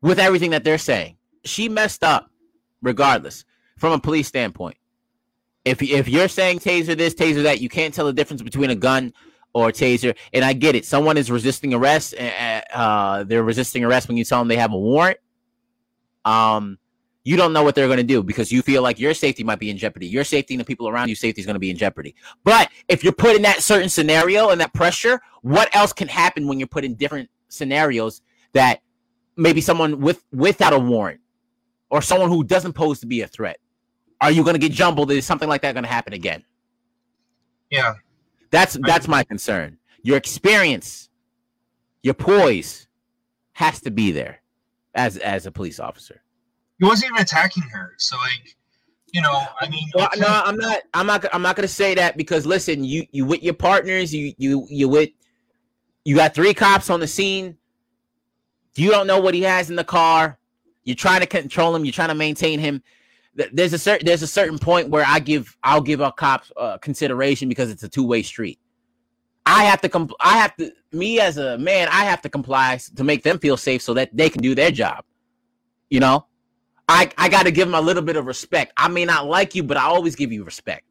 [0.02, 1.18] with everything that they're saying.
[1.46, 2.30] She messed up,
[2.82, 3.46] regardless,
[3.78, 4.78] from a police standpoint.
[5.66, 8.76] If if you're saying taser this, taser that, you can't tell the difference between a
[8.76, 9.14] gun
[9.54, 10.16] or taser.
[10.34, 10.86] And I get it.
[10.86, 12.16] Someone is resisting arrest.
[12.18, 15.20] Uh, they're resisting arrest when you tell them they have a warrant.
[16.26, 16.78] Um,
[17.24, 19.60] you don't know what they're going to do because you feel like your safety might
[19.60, 20.08] be in jeopardy.
[20.08, 22.16] Your safety and the people around you safety is going to be in jeopardy.
[22.44, 26.48] But if you're put in that certain scenario and that pressure, what else can happen
[26.48, 28.82] when you're put in different scenarios that
[29.38, 31.22] maybe someone with without a warrant
[31.90, 33.58] or someone who doesn't pose to be a threat?
[34.20, 35.12] Are you going to get jumbled?
[35.12, 36.44] Is something like that going to happen again?
[37.70, 37.96] Yeah.
[38.52, 39.78] That's that's my concern.
[40.04, 41.10] Your experience,
[42.02, 42.88] your poise
[43.54, 44.43] has to be there
[44.96, 46.22] as as a police officer
[46.80, 47.94] he wasn't even attacking her.
[47.98, 48.56] So like,
[49.14, 50.82] you know, I mean, well, no, I'm not.
[50.94, 51.26] I'm not.
[51.34, 54.66] I'm not going to say that because listen, you you with your partners, you you
[54.70, 55.12] you with
[56.04, 57.58] you got three cops on the scene.
[58.76, 60.40] You don't know what he has in the car.
[60.84, 61.86] You're trying to control him.
[61.86, 62.82] You're trying to maintain him.
[63.36, 66.80] There's a certain there's a certain point where I give I'll give a cop uh,
[66.80, 68.60] consideration because it's a two way street.
[69.46, 72.80] I have to compl- I have to me as a man I have to comply
[72.96, 75.04] to make them feel safe so that they can do their job.
[75.90, 76.26] You know,
[76.88, 78.74] I, I got to give them a little bit of respect.
[78.78, 80.86] I may not like you, but I always give you respect.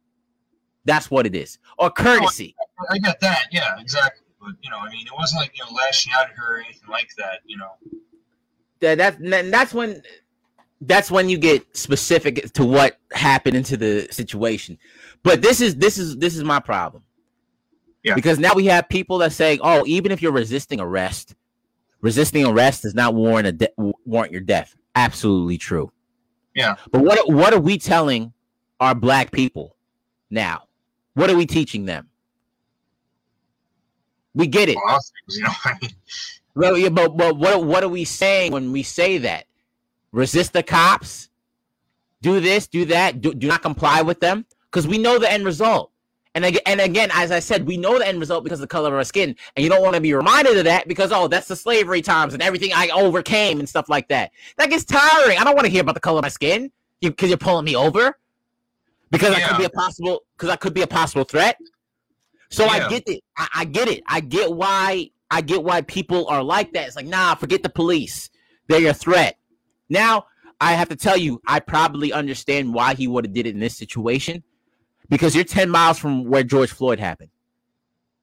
[0.85, 1.59] That's what it is.
[1.79, 2.55] Or courtesy.
[2.91, 3.47] I got that.
[3.53, 4.27] Yeah, exactly.
[4.41, 6.59] But you know, I mean, it wasn't like you know lashing out at her or
[6.59, 7.41] anything like that.
[7.47, 7.71] You know.
[8.81, 10.03] That that that's when
[10.81, 14.79] that's when you get specific to what happened into the situation.
[15.23, 17.05] But this is this is this is my problem.
[18.03, 18.15] Yeah.
[18.15, 21.35] Because now we have people that say, "Oh, even if you're resisting arrest,
[22.01, 25.93] resisting arrest does not warrant a de- warrant your death." Absolutely true.
[26.55, 26.75] Yeah.
[26.91, 28.33] But what what are we telling
[28.81, 29.77] our black people
[30.31, 30.65] now?
[31.15, 32.09] What are we teaching them?
[34.35, 34.77] We get it.
[34.85, 35.91] Well, you know, I mean,
[36.55, 39.47] Well, yeah, but, but what what are we saying when we say that?
[40.11, 41.29] Resist the cops.
[42.21, 43.21] Do this, do that.
[43.21, 45.92] Do, do not comply with them because we know the end result.
[46.35, 48.69] And again, and again, as I said, we know the end result because of the
[48.69, 51.29] color of our skin, and you don't want to be reminded of that because oh,
[51.29, 54.31] that's the slavery times and everything I overcame and stuff like that.
[54.57, 55.39] That gets tiring.
[55.39, 57.67] I don't want to hear about the color of my skin because you, are pulling
[57.67, 58.19] me over
[59.11, 61.59] because I could be a possible because I could be a possible threat.
[62.49, 63.23] So I get it.
[63.37, 64.03] I, I get it.
[64.07, 66.87] I get why I get why people are like that.
[66.87, 68.31] It's like, nah, forget the police.
[68.69, 69.37] They're your threat.
[69.91, 70.27] Now
[70.63, 73.61] I have to tell you, I probably understand why he would have did it in
[73.61, 74.43] this situation.
[75.13, 77.29] Because you're 10 miles from where George Floyd happened.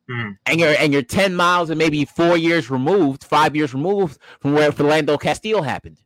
[0.10, 0.32] Hmm.
[0.48, 4.54] And you're and you're 10 miles and maybe four years removed, five years removed from
[4.54, 5.98] where Philando Castile happened.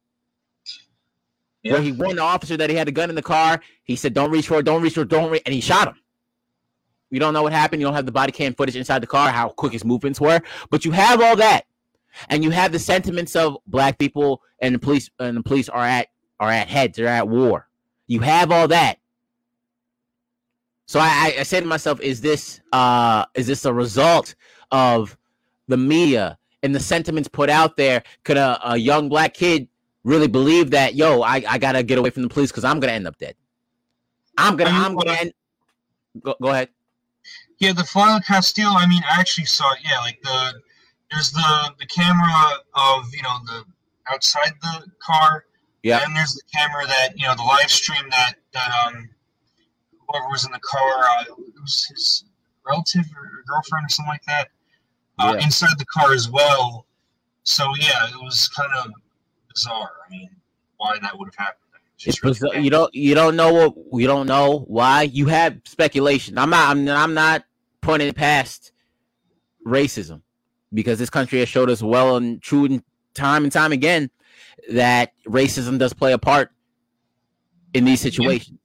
[1.62, 1.74] Yeah.
[1.74, 3.62] Where he warned the officer that he had a gun in the car.
[3.86, 5.88] He said, Don't reach for it, don't reach for it, don't reach, and he shot
[5.88, 5.96] him.
[7.10, 7.82] You don't know what happened.
[7.82, 10.42] You don't have the body cam footage inside the car, how quick his movements were,
[10.70, 11.66] but you have all that,
[12.28, 15.86] and you have the sentiments of black people and the police and the police are
[15.86, 16.10] at
[16.42, 17.70] are at heads, they're at war.
[18.08, 19.00] You have all that.
[20.86, 24.36] So I, I, say to myself, is this uh is this a result
[24.72, 25.18] of
[25.68, 28.04] the media and the sentiments put out there?
[28.24, 29.68] Could a, a young black kid
[30.04, 32.94] really believe that, yo, I, I gotta get away from the police because I'm gonna
[32.94, 33.36] end up dead?
[34.38, 35.34] I'm gonna I'm gonna end
[36.22, 36.70] go, go ahead.
[37.60, 38.74] Yeah, the Philo Castile.
[38.76, 39.80] I mean, I actually saw it.
[39.84, 40.54] Yeah, like the
[41.12, 43.64] there's the the camera of you know the
[44.12, 45.46] outside the car.
[45.84, 46.02] Yeah.
[46.04, 49.10] And there's the camera that you know the live stream that that um
[50.14, 52.26] whoever was in the car uh, it was his
[52.66, 54.50] relative or girlfriend or something like that
[55.20, 55.44] uh, Yeah.
[55.46, 56.86] inside the car as well.
[57.44, 58.92] So yeah, it was kind of
[59.54, 59.92] bizarre.
[60.08, 60.30] I mean,
[60.78, 61.60] why that would have happened?
[61.98, 62.54] It's It's really bizarre.
[62.54, 62.64] bad.
[62.64, 66.38] you don't you don't know what you don't know why you have speculation.
[66.38, 67.44] I'm not I'm, I'm not
[67.86, 68.72] it past
[69.68, 70.22] racism
[70.74, 72.82] because this country has showed us well and true and
[73.14, 74.10] time and time again
[74.72, 76.52] that racism does play a part
[77.74, 78.58] in these situations.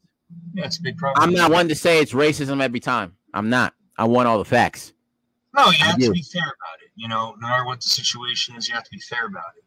[0.55, 1.23] It's a big problem.
[1.23, 3.17] I'm not one to say it's racism every time.
[3.35, 3.75] I'm not.
[3.97, 4.93] I want all the facts.
[5.55, 6.07] No, you I have do.
[6.07, 6.91] to be fair about it.
[6.95, 9.65] You know, no matter what the situation is, you have to be fair about it.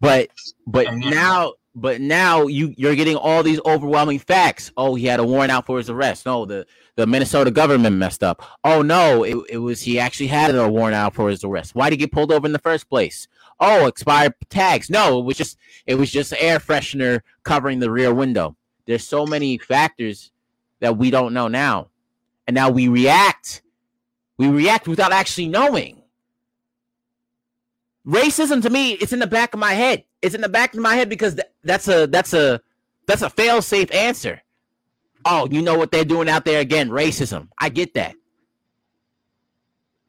[0.00, 0.28] But
[0.66, 4.72] but And, now but now you you're getting all these overwhelming facts.
[4.76, 6.26] Oh, he had a warrant out for his arrest.
[6.26, 6.66] No, the
[6.96, 8.42] the Minnesota government messed up.
[8.64, 11.74] Oh no, it, it was he actually had a warrant out for his arrest.
[11.74, 13.28] Why did he get pulled over in the first place?
[13.60, 14.90] Oh, expired tags.
[14.90, 18.56] No, it was just it was just air freshener covering the rear window.
[18.86, 20.32] There's so many factors
[20.80, 21.88] that we don't know now.
[22.46, 23.62] And now we react.
[24.36, 26.02] We react without actually knowing.
[28.06, 30.04] Racism to me, it's in the back of my head.
[30.20, 32.60] It's in the back of my head because th- that's a that's a
[33.06, 34.42] that's a fail safe answer.
[35.24, 36.90] Oh, you know what they're doing out there again?
[36.90, 37.48] Racism.
[37.60, 38.16] I get that.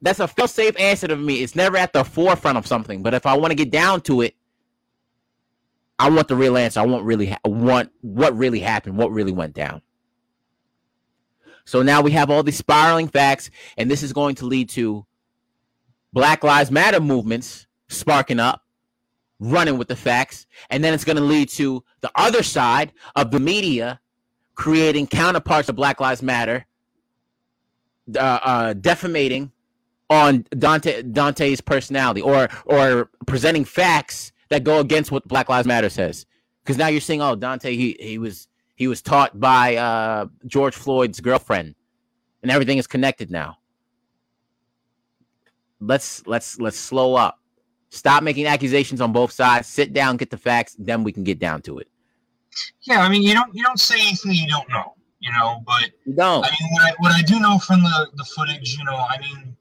[0.02, 1.42] That's a fail safe answer to me.
[1.42, 4.22] It's never at the forefront of something, but if I want to get down to
[4.22, 4.34] it,
[5.98, 6.80] I want the real answer.
[6.80, 9.82] I want really ha- want what really happened, what really went down.
[11.64, 15.06] So now we have all these spiraling facts, and this is going to lead to
[16.12, 18.62] Black Lives Matter movements sparking up,
[19.40, 23.30] running with the facts, and then it's going to lead to the other side of
[23.30, 24.00] the media
[24.54, 26.66] creating counterparts of Black Lives Matter,
[28.14, 29.50] uh, uh, defamating
[30.10, 35.88] on Daunte Daunte's personality, or or presenting facts that go against what Black Lives Matter
[35.88, 36.26] says.
[36.62, 40.74] Because now you're saying, oh, Daunte, he he was he was taught by uh, George
[40.74, 41.74] Floyd's girlfriend,
[42.42, 43.58] and everything is connected now.
[45.80, 47.38] Let's let's let's slow up.
[47.90, 49.68] Stop making accusations on both sides.
[49.68, 51.88] Sit down, get the facts, then we can get down to it.
[52.82, 55.62] Yeah, I mean, you don't you don't say anything you don't know, you know.
[55.66, 56.44] But You don't.
[56.44, 59.18] I mean, what I, what I do know from the the footage, you know, I
[59.20, 59.56] mean,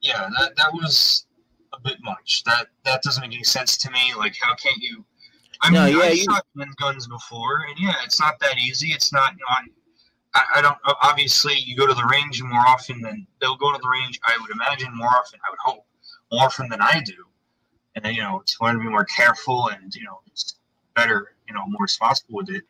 [0.00, 1.26] yeah, that that was
[1.82, 2.42] bit much.
[2.44, 4.14] That that doesn't make any sense to me.
[4.16, 5.04] Like, how can't you?
[5.62, 8.58] I No, mean, yeah, I you- shot gun- guns before, and yeah, it's not that
[8.58, 8.88] easy.
[8.92, 9.70] It's not, you know,
[10.34, 10.78] I, I, I don't.
[11.02, 14.18] Obviously, you go to the range more often than they'll go to the range.
[14.24, 15.38] I would imagine more often.
[15.46, 15.84] I would hope
[16.32, 17.26] more often than I do,
[17.94, 20.20] and then, you know, to learn to be more careful and you know,
[20.96, 22.64] better, you know, more responsible with it.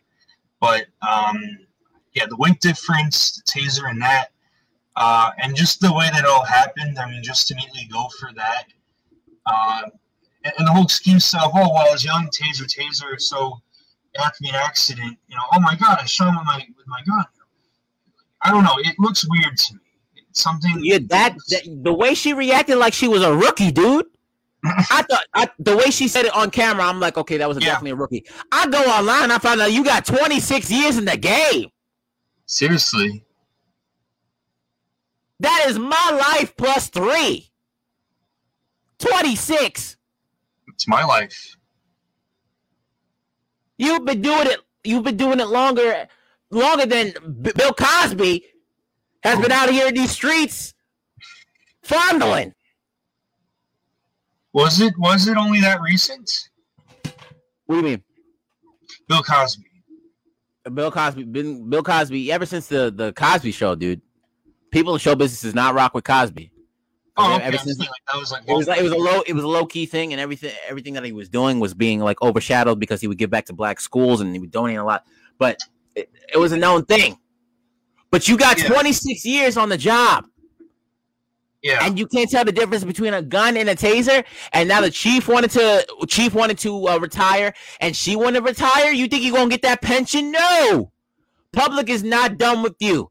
[0.61, 1.41] But um,
[2.15, 4.29] yeah, the weight difference, the taser, and that.
[4.97, 8.31] Uh, and just the way that all happened, I mean, just to immediately go for
[8.35, 8.65] that.
[9.51, 9.83] Uh,
[10.45, 13.61] and, and, the whole excuse of, oh, well, I was young, taser, taser, so
[14.19, 17.01] after an accident, you know, oh my God, I shot him with my, with my
[17.07, 17.25] gun.
[18.43, 18.77] I don't know.
[18.79, 19.81] It looks weird to me.
[20.17, 20.79] It's something.
[20.83, 24.07] Yeah, that, that the way she reacted like she was a rookie, dude.
[24.65, 27.59] I thought I, the way she said it on camera, I'm like, okay, that was
[27.59, 27.67] yeah.
[27.67, 28.25] definitely a rookie.
[28.53, 31.71] I go online, I found out you got 26 years in the game.
[32.47, 33.25] Seriously.
[35.41, 37.50] That is my life plus three.
[39.01, 39.97] 26.
[40.69, 41.57] It's my life.
[43.79, 44.61] You've been doing it.
[44.85, 46.07] You've been doing it longer,
[46.51, 48.45] longer than B- Bill Cosby
[49.23, 50.75] has been out here in these streets
[51.83, 52.55] fondling.
[54.53, 54.95] Was it?
[54.99, 56.31] Was it only that recent?
[57.67, 58.03] What do you mean?
[59.09, 59.65] Bill Cosby.
[60.75, 61.25] Bill Cosby.
[61.25, 64.01] Been Bill Cosby ever since the the Cosby Show, dude.
[64.71, 66.51] People in show business does not rock with Cosby.
[67.17, 67.57] Oh, okay.
[67.57, 69.49] Since, like, that was like it was like it was a low it was a
[69.49, 73.01] low key thing, and everything everything that he was doing was being like overshadowed because
[73.01, 75.05] he would give back to black schools and he would donate a lot.
[75.39, 75.59] But
[75.95, 77.19] it, it was a known thing.
[78.11, 78.69] But you got yeah.
[78.69, 80.25] 26 years on the job.
[81.63, 81.85] Yeah.
[81.85, 84.25] And you can't tell the difference between a gun and a taser.
[84.53, 88.47] And now the chief wanted to chief wanted to uh, retire, and she wanted to
[88.47, 88.93] retire.
[88.93, 90.33] You think you're gonna get that pension?
[90.33, 90.93] No.
[91.53, 93.11] Public is not done with you.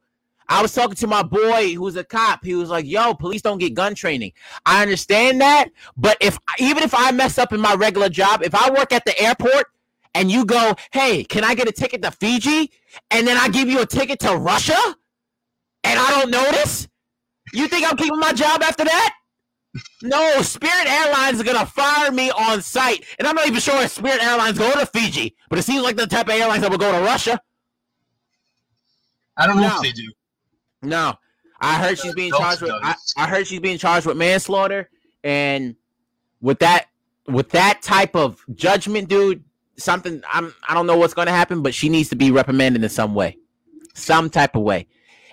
[0.49, 2.43] I was talking to my boy who's a cop.
[2.43, 4.33] He was like, "Yo, police don't get gun training."
[4.65, 8.55] I understand that, but if even if I mess up in my regular job, if
[8.55, 9.67] I work at the airport
[10.15, 12.71] and you go, "Hey, can I get a ticket to Fiji?"
[13.11, 14.79] and then I give you a ticket to Russia,
[15.83, 16.87] and I don't notice,
[17.53, 19.15] you think I'm keeping my job after that?
[20.01, 23.91] No, Spirit Airlines is gonna fire me on site, and I'm not even sure if
[23.91, 26.79] Spirit Airlines go to Fiji, but it seems like the type of airlines that would
[26.79, 27.39] go to Russia.
[29.37, 29.75] I don't know no.
[29.75, 30.11] if they do.
[30.81, 31.13] No,
[31.59, 32.71] I heard she's being charged with.
[32.71, 34.89] I, I heard she's being charged with manslaughter,
[35.23, 35.75] and
[36.41, 36.87] with that,
[37.27, 39.43] with that type of judgment, dude,
[39.77, 40.53] something I'm.
[40.67, 43.37] I don't know what's gonna happen, but she needs to be reprimanded in some way,
[43.93, 44.87] some type of way.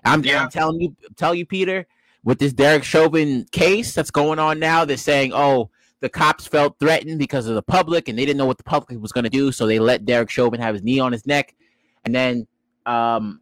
[0.04, 0.42] I'm, yeah.
[0.42, 1.86] I'm telling you, tell you, Peter
[2.26, 6.76] with this Derek Chauvin case that's going on now, they're saying, oh, the cops felt
[6.80, 9.30] threatened because of the public and they didn't know what the public was going to
[9.30, 9.52] do.
[9.52, 11.54] So they let Derek Chauvin have his knee on his neck.
[12.04, 12.48] And then
[12.84, 13.40] um,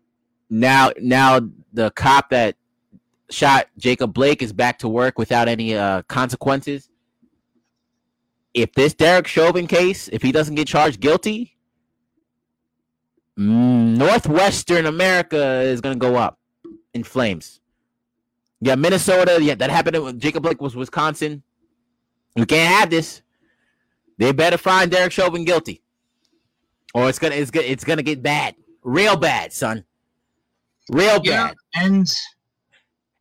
[0.51, 1.41] now, now
[1.73, 2.57] the cop that
[3.31, 6.89] shot Jacob Blake is back to work without any uh, consequences.
[8.53, 11.57] If this Derek Chauvin case, if he doesn't get charged guilty,
[13.37, 16.39] Northwestern America is going to go up
[16.93, 17.61] in flames.
[18.61, 19.39] Yeah, Minnesota.
[19.43, 20.03] Yeah, that happened.
[20.03, 21.43] With Jacob Blake was Wisconsin.
[22.37, 23.23] You can't have this.
[24.19, 25.83] They better find Derek Chauvin guilty,
[26.95, 29.85] or it's gonna it's gonna it's gonna get bad, real bad, son,
[30.91, 31.57] real yeah, bad.
[31.75, 32.15] And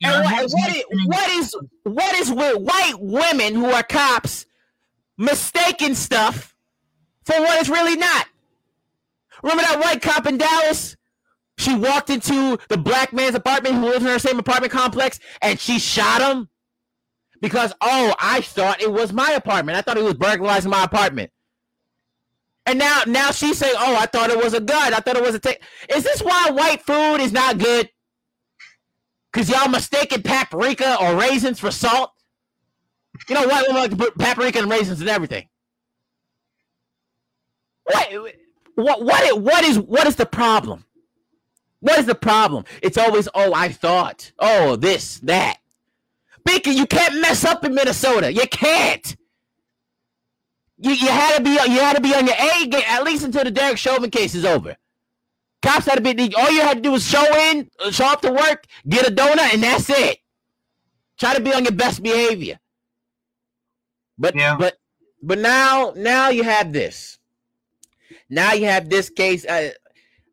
[0.02, 4.46] and what, what, is, what is what is with white women who are cops
[5.18, 6.56] mistaking stuff
[7.26, 8.28] for what it's really not?
[9.42, 10.98] Remember that white cop in Dallas
[11.58, 15.60] she walked into the black man's apartment who lives in her same apartment complex and
[15.60, 16.50] she shot him
[17.42, 19.78] because, oh, I thought it was my apartment.
[19.78, 21.32] I thought he was burglarizing my apartment.
[22.66, 24.94] And now, now she's saying, "Oh, I thought it was a gun.
[24.94, 27.90] I thought it was a take." Is this why white food is not good?
[29.34, 32.12] Cause y'all mistaken paprika or raisins for salt.
[33.28, 35.48] You know, white women like to put paprika and raisins and everything.
[37.84, 38.14] What?
[38.76, 39.04] What?
[39.04, 39.42] What?
[39.42, 39.80] What is?
[39.80, 40.86] What is the problem?
[41.84, 42.64] What is the problem?
[42.82, 45.58] It's always, oh, I thought, oh, this, that.
[46.46, 48.32] Baker, you can't mess up in Minnesota.
[48.32, 49.18] You can't.
[50.84, 53.24] You, you had to be you had to be on your A game at least
[53.24, 54.76] until the Derek Chauvin case is over.
[55.62, 58.22] Cops had to be all you had to do was show in, uh, show up
[58.22, 60.18] to work, get a donut, and that's it.
[61.18, 62.60] Try to be on your best behavior.
[64.18, 64.58] But yeah.
[64.60, 64.78] but
[65.22, 67.18] but now now you have this.
[68.30, 69.46] Now you have this case.
[69.46, 69.70] Uh,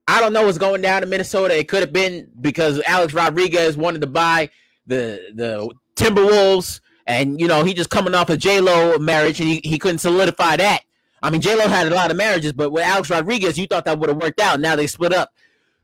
[0.08, 1.56] I don't know what's going down in Minnesota.
[1.56, 4.50] It could have been because Alex Rodriguez wanted to buy
[4.84, 9.48] the the Timberwolves, and you know he just coming off a J Lo marriage, and
[9.48, 10.82] he, he couldn't solidify that.
[11.22, 13.84] I mean, J Lo had a lot of marriages, but with Alex Rodriguez, you thought
[13.84, 14.60] that would have worked out.
[14.60, 15.30] Now they split up,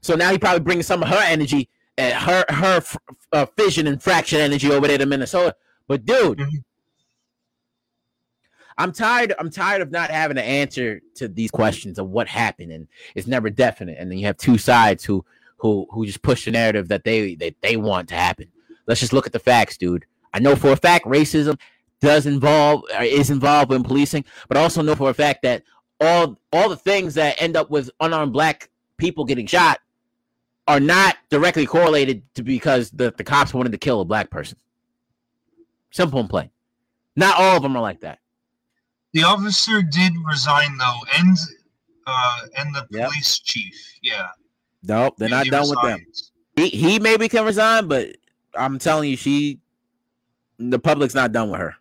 [0.01, 2.83] so now he probably bringing some of her energy, and her her
[3.33, 5.55] uh, fission and fraction energy over there to Minnesota.
[5.89, 6.57] But dude, mm-hmm.
[8.79, 9.35] I'm tired.
[9.39, 13.27] I'm tired of not having an answer to these questions of what happened, and it's
[13.27, 13.97] never definite.
[13.99, 15.25] And then you have two sides who
[15.59, 18.49] who who just push the narrative that they that they want to happen.
[18.87, 20.05] Let's just look at the facts, dude.
[20.37, 21.59] I know for a fact racism
[22.03, 25.63] does involve is involved in policing, but I also know for a fact that
[25.99, 28.69] all all the things that end up with unarmed black
[28.99, 29.81] people getting shot
[30.69, 34.59] are not directly correlated to because the, the cops wanted to kill a black person.
[35.91, 36.51] Simple and plain.
[37.17, 38.19] Not all of them are like that.
[39.15, 41.39] The officer did resign though, and
[42.07, 43.09] uh, and the Yep.
[43.09, 43.75] police chief.
[44.03, 44.29] Yeah,
[44.83, 46.05] Nope, they're not done with them.
[46.57, 48.17] He he maybe can resign, but
[48.55, 49.61] I'm telling you, she
[50.59, 51.75] the public's not done with her.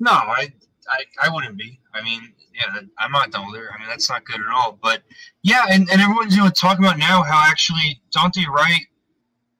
[0.00, 0.52] No, I,
[0.88, 1.80] I, I wouldn't be.
[1.94, 3.68] I mean, yeah, I'm not done with her.
[3.74, 4.78] I mean, that's not good at all.
[4.82, 5.02] But
[5.42, 8.82] yeah, and, and everyone's you know talking about now how actually Daunte Wright,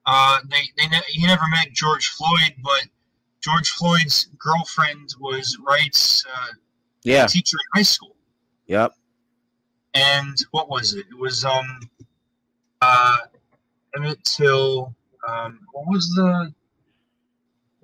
[0.05, 2.85] uh, they they ne- he never met George Floyd, but
[3.41, 6.53] George Floyd's girlfriend was Wright's uh,
[7.03, 7.25] Yeah.
[7.27, 8.15] teacher in high school.
[8.67, 8.93] Yep.
[9.93, 11.05] And what was it?
[11.09, 11.79] It was um,
[12.81, 13.17] uh,
[13.95, 14.93] Emmett Till.
[15.27, 16.53] Um, what was the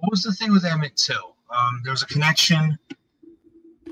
[0.05, 1.35] what was the thing with Emmett Till?
[1.55, 2.77] Um, there was a connection.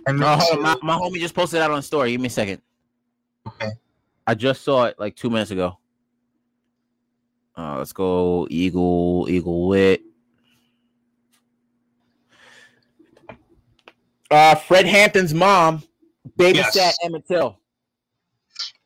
[0.07, 0.79] Emmett Oh, hold Till- on.
[0.83, 2.11] My, my homie just posted that on the story.
[2.11, 2.61] Give me a second.
[3.47, 3.69] Okay.
[4.25, 5.77] I just saw it like two minutes ago.
[7.57, 10.01] Uh, let's go Eagle, Eagle Wit.
[14.31, 15.83] Uh, Fred Hampton's mom
[16.39, 16.97] babysat Yes.
[17.03, 17.59] Emmett Till.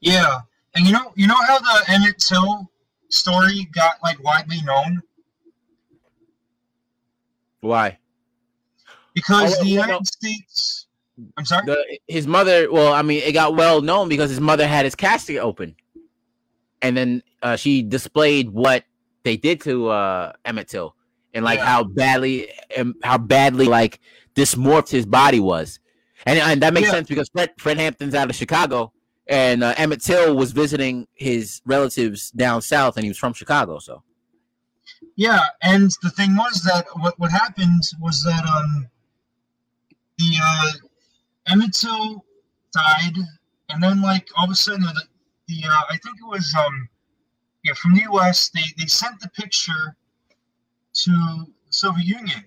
[0.02, 0.40] Yeah,
[0.76, 2.70] and you know, you know how the Emmett Till
[3.10, 5.02] story got like widely known
[7.62, 7.98] Why?
[9.14, 9.82] because Oh, the no.
[9.82, 10.86] United States.
[11.38, 11.66] I'm sorry.
[11.66, 14.94] The, his mother, well, I mean, it got well known because his mother had his
[14.94, 15.76] casket open,
[16.84, 18.84] and then uh, she displayed what
[19.24, 20.96] they did to uh, Emmett Till
[21.34, 21.66] and like Yeah.
[21.66, 24.00] how badly, and how badly like
[24.36, 25.80] dysmorphed his body was,
[26.28, 26.94] and, and that makes Yeah.
[26.94, 28.94] sense because Fred, Fred Hampton's out of Chicago,
[29.26, 33.80] and uh, Emmett Till was visiting his relatives down south, and he was from Chicago,
[33.80, 34.04] so
[35.18, 38.88] Yeah, and the thing was that what what happened was that um
[40.20, 40.72] the uh,
[41.48, 42.24] Emmett Till
[42.72, 43.16] died,
[43.70, 45.04] and then like all of a sudden the
[45.48, 46.88] the uh, I think it was um
[47.64, 48.50] yeah from the U.S.
[48.50, 49.98] they they sent the picture
[51.04, 52.46] to the Soviet Union,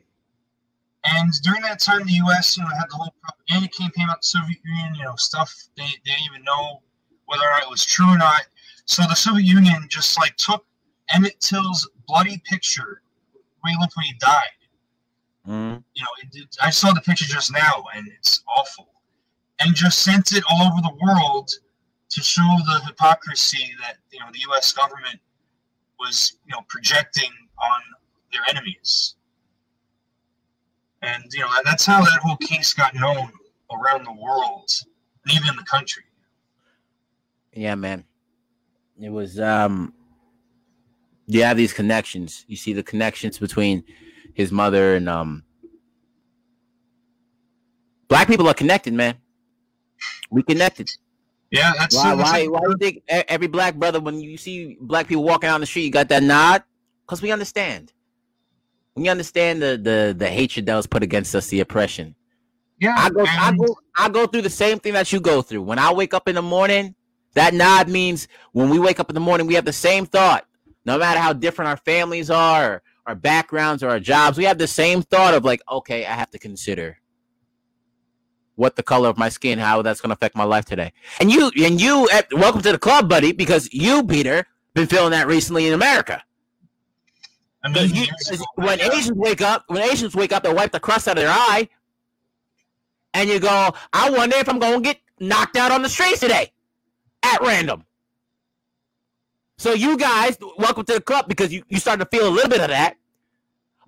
[1.05, 2.57] and during that time the U.S.
[2.57, 5.83] you know had the whole propaganda campaign about the Soviet Union, you know stuff they
[6.05, 6.83] they didn't even know
[7.27, 8.43] whether or not it was true or not.
[8.85, 10.65] So the Soviet Union just like took
[11.13, 13.03] Emmett Till's bloody picture
[13.61, 14.59] where he looked when he died.
[15.47, 18.89] mm, You know, it, it, I saw the picture just now, and it's awful.
[19.61, 21.51] And just sent it all over the world
[22.11, 24.73] to show the hypocrisy that you know the U.S.
[24.73, 25.21] government
[25.99, 27.31] was you know projecting
[27.63, 27.81] on
[28.33, 29.15] their enemies.
[31.03, 33.31] And you know that's how that whole case got known
[33.71, 34.71] around the world,
[35.25, 36.05] and even in the country.
[37.53, 38.05] yeah, man,
[39.01, 39.93] it was um.
[41.31, 42.45] You have these connections.
[42.49, 43.85] You see the connections between
[44.35, 45.45] his mother and um
[48.09, 49.15] black people are connected, man.
[50.31, 50.89] We connected.
[51.53, 52.15] Yeah, that's Why?
[52.15, 52.47] Why?
[52.47, 55.67] Why do you think every black brother, when you see black people walking down the
[55.67, 56.65] street, you got that nod?
[57.07, 57.93] Because we understand.
[58.97, 62.17] We understand the the the hatred that was put against us, the oppression.
[62.81, 65.63] yeah, I go, I go, I go through the same thing that you go through.
[65.63, 66.97] When I wake up in the morning,
[67.35, 70.45] that nod means when we wake up in the morning, we have the same thought.
[70.85, 74.67] No matter how different our families are, our backgrounds, or our jobs, we have the
[74.67, 76.99] same thought of like, okay, I have to consider
[78.55, 80.93] what the color of my skin, how that's going to affect my life today.
[81.19, 85.27] And you, and you, welcome to the club, buddy, because you, Peter, been feeling that
[85.27, 86.23] recently in America.
[87.65, 88.07] I mean, you-
[88.55, 88.81] when.
[88.81, 91.69] Asians wake up, when Asians wake up, they wipe the crust out of their eye,
[93.13, 96.21] and you go, "I wonder if I'm going to get knocked out on the streets
[96.21, 96.53] today,
[97.23, 97.85] at random."
[99.61, 102.49] So you guys, welcome to the club because you you start to feel a little
[102.49, 102.97] bit of that,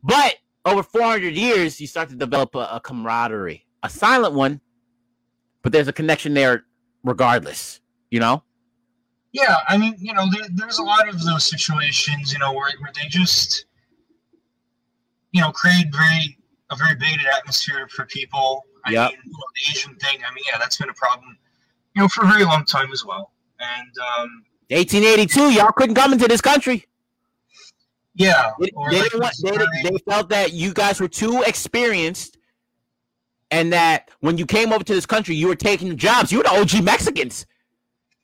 [0.02, 0.34] but
[0.66, 4.60] over 400 years, you start to develop a, a camaraderie, a silent one,
[5.62, 6.64] but there's a connection there,
[7.04, 7.80] regardless.
[8.10, 8.42] You know?
[9.32, 12.70] Yeah, I mean, you know, there, there's a lot of those situations, you know, where,
[12.80, 13.64] where they just,
[15.30, 16.36] you know, create very
[16.70, 18.66] a very bigoted atmosphere for people.
[18.84, 19.10] I Yep.
[19.12, 20.18] mean, you know, the Asian thing.
[20.18, 21.38] I mean, yeah, that's been a problem,
[21.96, 23.32] you know, for a very long time as well.
[23.58, 26.86] And um, 1882, y'all couldn't come into this country.
[28.14, 32.38] yeah, They, they like want, they, they felt that you guys were too experienced
[33.50, 36.32] and that when you came over to this country, you were taking jobs.
[36.32, 37.46] You were the OG Mexicans.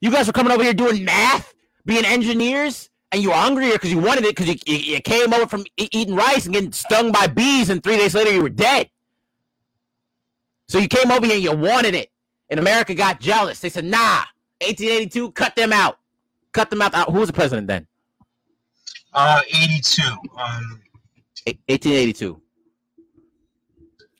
[0.00, 1.54] You guys were coming over here doing math,
[1.86, 5.34] being engineers, and you were hungrier because you wanted it because you, you, you came
[5.34, 8.42] over from e- eating rice and getting stung by bees, and three days later you
[8.42, 8.90] were dead.
[10.68, 12.10] So you came over here and you wanted it.
[12.50, 13.60] And America got jealous.
[13.60, 14.24] They said, nah,
[14.62, 15.97] 1882, cut them out.
[16.58, 16.92] Cut them out.
[16.92, 17.86] Uh, Who was the president then?
[19.14, 20.02] uh, 82.
[20.02, 20.82] Um,
[21.46, 22.42] 1882.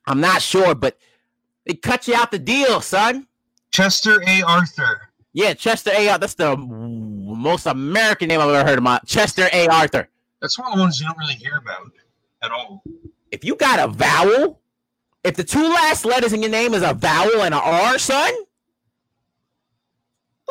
[0.07, 0.97] I'm not sure, but
[1.66, 3.26] they cut you out the deal, son.
[3.72, 4.43] Chester A.
[4.43, 5.09] Arthur.
[5.32, 6.16] Yeah, Chester A.
[6.16, 8.84] That's the most American name I've ever heard of.
[8.84, 9.66] My Chester A.
[9.66, 10.09] Arthur.
[10.41, 11.91] That's one of the ones you don't really hear about
[12.43, 12.84] at all.
[13.32, 14.61] If you got a vowel,
[15.24, 18.32] if the two last letters in your name is a vowel and an R, son,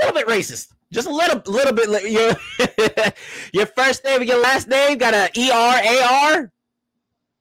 [0.02, 0.74] a little bit racist.
[0.92, 1.90] Just a little, little bit.
[1.90, 2.36] li- Your
[3.54, 6.52] your first name and your last name got a E R A R.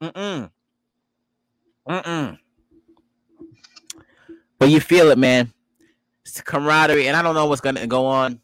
[0.03, 0.51] Mm mm.
[1.89, 2.39] Mm
[4.59, 5.53] But you feel it, man.
[6.25, 8.41] It's camaraderie, and I don't know what's gonna go on.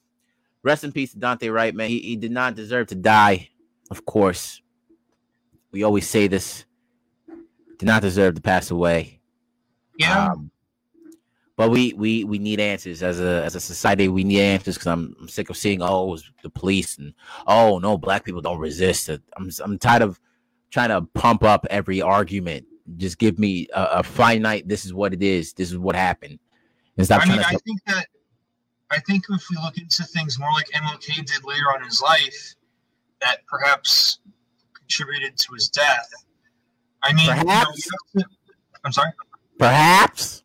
[0.62, 1.88] Rest in peace Daunte Wright, man.
[1.88, 3.48] He, he did not deserve to die,
[3.90, 4.62] of course.
[5.72, 6.64] We always say this.
[7.78, 9.18] Did not deserve to pass away.
[9.98, 10.26] Yeah.
[10.28, 10.51] Um,
[11.56, 14.08] but we we we need answers as a as a society.
[14.08, 17.14] We need answers because I'm, I'm sick of seeing oh the police and
[17.46, 19.08] oh no black people don't resist.
[19.08, 20.18] I'm I'm tired of
[20.70, 22.66] trying to pump up every argument.
[22.96, 24.66] Just give me a, a finite.
[24.66, 25.52] This is what it is.
[25.52, 26.38] This is what happened.
[26.96, 27.46] And stop I mean, to.
[27.46, 28.06] I think that
[28.90, 32.02] I think if we look into things more like MLK did later on in his
[32.02, 32.54] life,
[33.20, 34.18] that perhaps
[34.74, 36.08] contributed to his death.
[37.02, 37.86] I mean, Perhaps?
[37.86, 38.30] you have to-
[38.84, 39.12] I'm sorry.
[39.58, 40.41] Perhaps.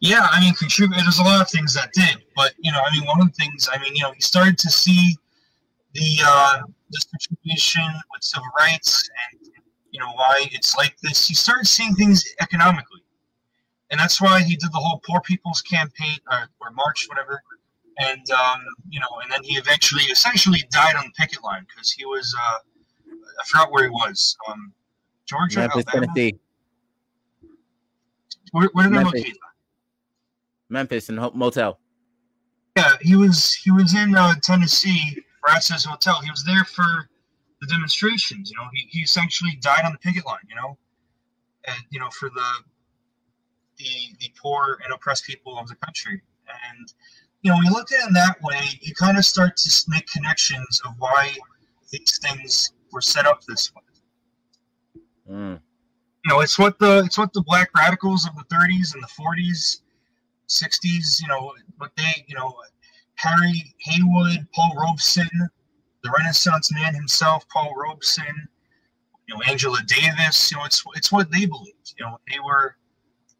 [0.00, 0.96] Yeah, I mean, contribute.
[0.96, 3.32] There's a lot of things that did, but you know, I mean, one of the
[3.32, 3.68] things.
[3.72, 5.16] I mean, you know, he started to see
[5.92, 7.82] the uh, the situation
[8.12, 9.50] with civil rights and
[9.90, 11.26] you know why it's like this.
[11.26, 13.02] He started seeing things economically,
[13.90, 17.42] and that's why he did the whole poor people's campaign or, or march, whatever.
[17.98, 21.90] And um, you know, and then he eventually, essentially, died on the picket line because
[21.90, 22.32] he was.
[22.40, 22.58] Uh,
[23.40, 24.36] I forgot where he was.
[24.48, 24.72] Um,
[25.26, 26.06] Georgia, Memphis, Alabama.
[26.14, 26.38] Tennessee.
[28.52, 29.36] Where, where did I locate?
[30.68, 31.78] Memphis and Motel.
[32.76, 36.20] Yeah, he was he was in uh, Tennessee, Brad's Hotel.
[36.22, 37.08] He was there for
[37.60, 38.50] the demonstrations.
[38.50, 40.38] You know, he, he essentially died on the picket line.
[40.48, 40.78] You know,
[41.66, 42.50] and you know for the
[43.78, 46.20] the the poor and oppressed people of the country.
[46.70, 46.92] And
[47.42, 49.84] you know, when you look at it in that way, you kind of start to
[49.88, 51.34] make connections of why
[51.90, 53.82] these things were set up this way.
[55.30, 55.60] Mm.
[56.24, 59.08] You know, it's what the it's what the black radicals of the 30s and the
[59.08, 59.80] 40s,
[60.48, 61.20] 60s.
[61.20, 62.54] You know, what they you know,
[63.16, 65.28] Harry Haywood, Paul Robeson,
[66.02, 68.48] the Renaissance man himself, Paul Robeson.
[69.26, 70.50] You know, Angela Davis.
[70.50, 71.94] You know, it's it's what they believed.
[71.98, 72.76] You know, they were,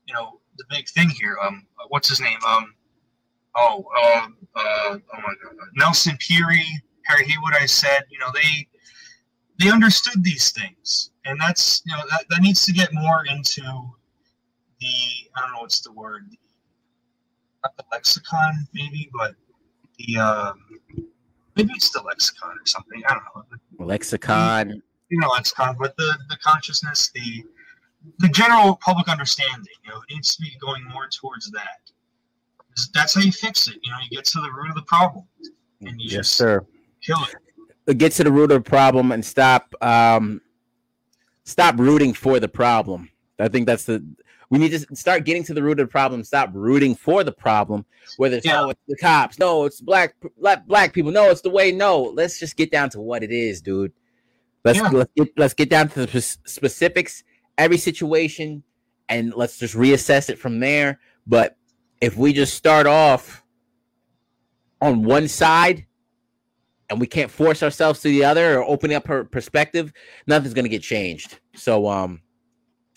[0.06, 1.36] you know, the big thing here.
[1.42, 2.38] Um, what's his name?
[2.46, 2.74] Um,
[3.56, 4.60] oh, um, uh,
[4.96, 6.64] oh my God, Nelson Peery,
[7.06, 7.54] Harry Haywood.
[7.54, 8.68] I said, you know, they
[9.58, 13.62] they understood these things, and that's you know that, that needs to get more into
[13.62, 14.86] the
[15.36, 16.24] I don't know what's the word,
[17.64, 19.34] not the lexicon maybe, but
[19.98, 20.60] the um,
[21.56, 23.02] maybe it's the lexicon or something.
[23.08, 23.24] I don't
[23.78, 23.84] know.
[23.84, 24.82] Lexicon.
[25.10, 27.44] You know, lexicon, but the the consciousness, the
[28.18, 29.64] the general public understanding.
[29.84, 31.80] You know, it needs to be going more towards that.
[32.94, 33.78] That's how you fix it.
[33.82, 35.24] You know, you get to the root of the problem,
[35.80, 36.64] and you Yes, just sir.
[37.02, 37.18] kill
[37.86, 37.98] it.
[37.98, 40.40] get to the root of the problem and stop um
[41.44, 43.10] stop rooting for the problem.
[43.40, 44.04] I think that's the
[44.50, 46.24] we need to start getting to the root of the problem.
[46.24, 47.84] Stop rooting for the problem.
[48.16, 48.62] Whether it's Yeah.
[48.62, 51.70] oh, it's the cops, no, it's black black black people, no, it's the way.
[51.72, 53.92] No, let's just get down to what it is, dude.
[54.64, 54.88] Let's Yeah.
[54.88, 57.22] let's get let's get down to the specifics,
[57.58, 58.62] every situation,
[59.08, 60.98] and let's just reassess it from there.
[61.26, 61.56] But
[62.00, 63.42] if we just start off
[64.80, 65.84] on one side
[66.88, 69.92] and we can't force ourselves to the other or opening up her perspective,
[70.26, 71.40] nothing's gonna get changed.
[71.54, 72.22] So um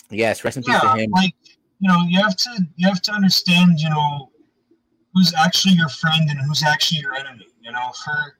[0.09, 1.11] yes, rest in peace to him.
[1.11, 1.33] like
[1.81, 4.29] you know, you have to you have to understand, you know,
[5.13, 7.47] who's actually your friend and who's actually your enemy.
[7.61, 8.37] You know, for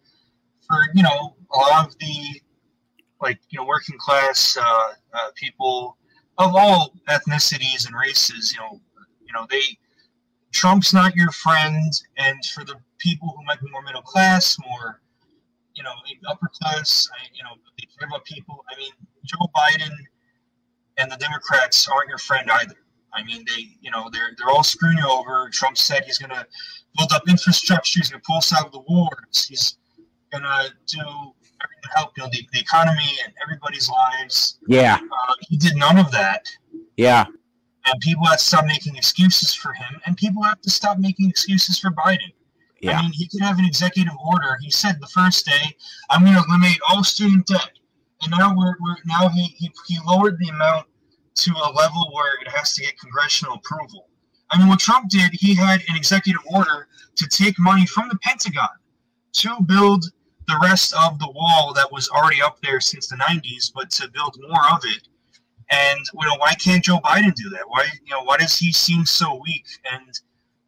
[0.67, 2.39] for you know a lot of the
[3.19, 5.97] like you know working class uh, uh, people
[6.37, 8.79] of all ethnicities and races, you know,
[9.25, 9.61] you know they
[10.53, 15.01] Trump's not your friend, and for the people who might be more middle class, more
[15.73, 15.93] you know
[16.27, 18.63] upper class, I, you know they care about people.
[18.69, 18.91] I mean,
[19.25, 19.95] Joe Biden
[20.97, 22.75] and the Democrats aren't your friend either.
[23.13, 25.49] I mean, they, you know, they're they're all screwing you over.
[25.51, 26.45] Trump said he's going to
[26.97, 27.99] build up infrastructure.
[27.99, 29.45] He's going to pull us out of the wars.
[29.47, 29.77] He's
[30.31, 30.99] going to do
[31.63, 34.59] everything to help know the, the economy and everybody's lives.
[34.67, 36.45] Yeah, Uh, he did none of that,
[36.97, 37.25] yeah,
[37.85, 41.29] and people have to stop making excuses for him, and people have to stop making
[41.29, 42.31] excuses for Biden.
[42.79, 42.97] yeah.
[42.97, 44.57] I mean, he could have an executive order.
[44.61, 45.75] He said the first day,
[46.09, 47.71] "I'm going to eliminate all student debt,"
[48.23, 50.87] and now we're, we're now he, he he lowered the amount
[51.35, 54.07] to a level where it has to get congressional approval.
[54.49, 58.17] I mean, what Trump did, he had an executive order to take money from the
[58.21, 58.69] Pentagon
[59.33, 60.05] to build
[60.47, 64.09] the rest of the wall that was already up there since the 90s, but to
[64.09, 65.07] build more of it.
[65.71, 67.61] And you know, why can't Joe Biden do that?
[67.67, 70.03] Why you know why does he seem so weak and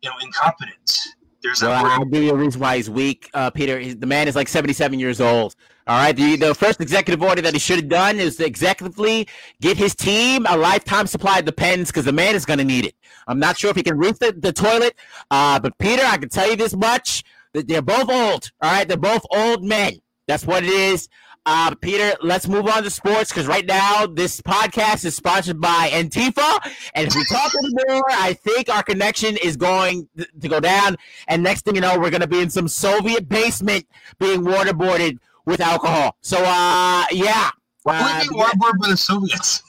[0.01, 0.97] you know incompetent?
[1.41, 3.77] There's Well, I'll give you a reason why he's weak, uh, Peter.
[3.77, 5.55] He's, the man is like 77 years old.
[5.85, 6.15] All right.
[6.15, 9.27] The, the first executive order that he should have done is to executively
[9.61, 12.65] get his team a lifetime supply of the pens because the man is going to
[12.65, 12.95] need it.
[13.27, 14.95] I'm not sure if he can roof the, the toilet,
[15.31, 17.23] uh, but Peter, I can tell you this much:
[17.53, 18.51] that they're both old.
[18.61, 19.93] All right, they're both old men.
[20.27, 21.09] That's what it is.
[21.45, 25.89] Uh, Peter, let's move on to sports because right now this podcast is sponsored by
[25.91, 30.61] Antifa, and if we talk anymore, I think our connection is going th- to go
[30.61, 30.95] down.
[31.27, 33.85] And next thing you know, we're going to be in some Soviet basement
[34.19, 36.15] being waterboarded with alcohol.
[36.21, 37.49] So, uh, yeah.
[37.83, 39.61] Why Uh, would they waterboard by the Soviets?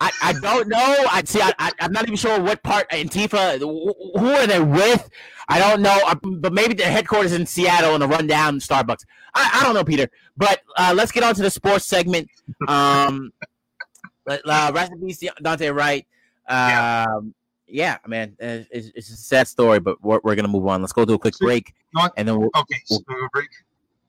[0.00, 1.04] I, I don't know.
[1.10, 1.40] I see.
[1.40, 3.58] I, I I'm not even sure what part Antifa.
[3.58, 5.08] Who are they with?
[5.48, 5.98] I don't know.
[6.06, 9.04] Uh, But maybe their headquarters in Seattle in a rundown Starbucks.
[9.34, 10.08] I, I don't know, Peter.
[10.36, 12.28] But uh, let's get on to the sports segment.
[12.68, 13.32] Um,
[14.28, 16.06] uh, rest in peace, Daunte Wright.
[16.48, 17.34] Um,
[17.66, 20.80] yeah, man, uh, it's, it's a sad story, but we're, we're gonna move on.
[20.82, 21.72] Let's go do a quick break,
[22.16, 23.48] and then we'll Okay, so we'll break.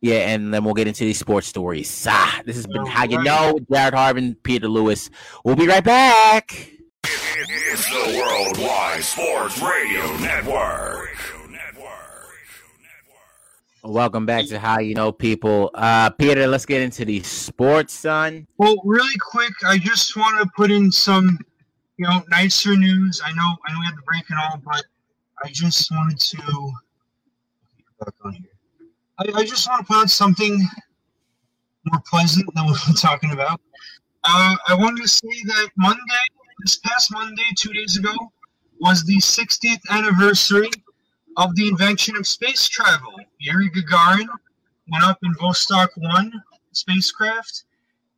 [0.02, 2.06] Yeah, and then we'll get into these sports stories.
[2.10, 3.26] Ah, this has been how you right.
[3.26, 3.60] know.
[3.72, 5.10] Jared Harvin, Peter Lewis.
[5.44, 6.72] We'll be right back.
[7.04, 11.10] It's the Worldwide Sports Radio Network.
[13.84, 15.70] Welcome back to How You Know People.
[15.76, 18.48] Uh Peter, let's get into the sports, son.
[18.58, 21.38] Well, really quick, I just want to put in some,
[21.98, 23.22] you know, nicer news.
[23.24, 24.84] I know, I know we had the break and all, but
[25.44, 26.72] I just wanted to.
[28.00, 28.55] Back on here.
[29.18, 30.60] I, I just want to put out something
[31.86, 33.62] more pleasant than what been talking about.
[34.24, 36.02] Uh, I wanted to say that Monday,
[36.64, 38.14] this past Monday, two days ago,
[38.82, 40.70] was the 60th anniversary
[41.38, 43.14] of the invention of space travel.
[43.40, 44.28] Yuri Gagarin
[44.92, 46.32] went up in Vostok 1
[46.72, 47.64] spacecraft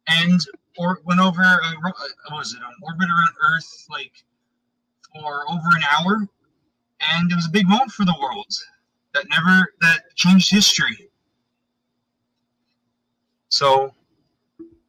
[0.08, 0.40] and
[0.80, 1.96] or went over a, uh, what
[2.32, 4.12] was it an orbit around Earth like
[5.14, 6.28] for over an hour,
[7.02, 8.54] and it was a big moment for the world
[9.18, 11.10] that never that changed history.
[13.50, 13.92] So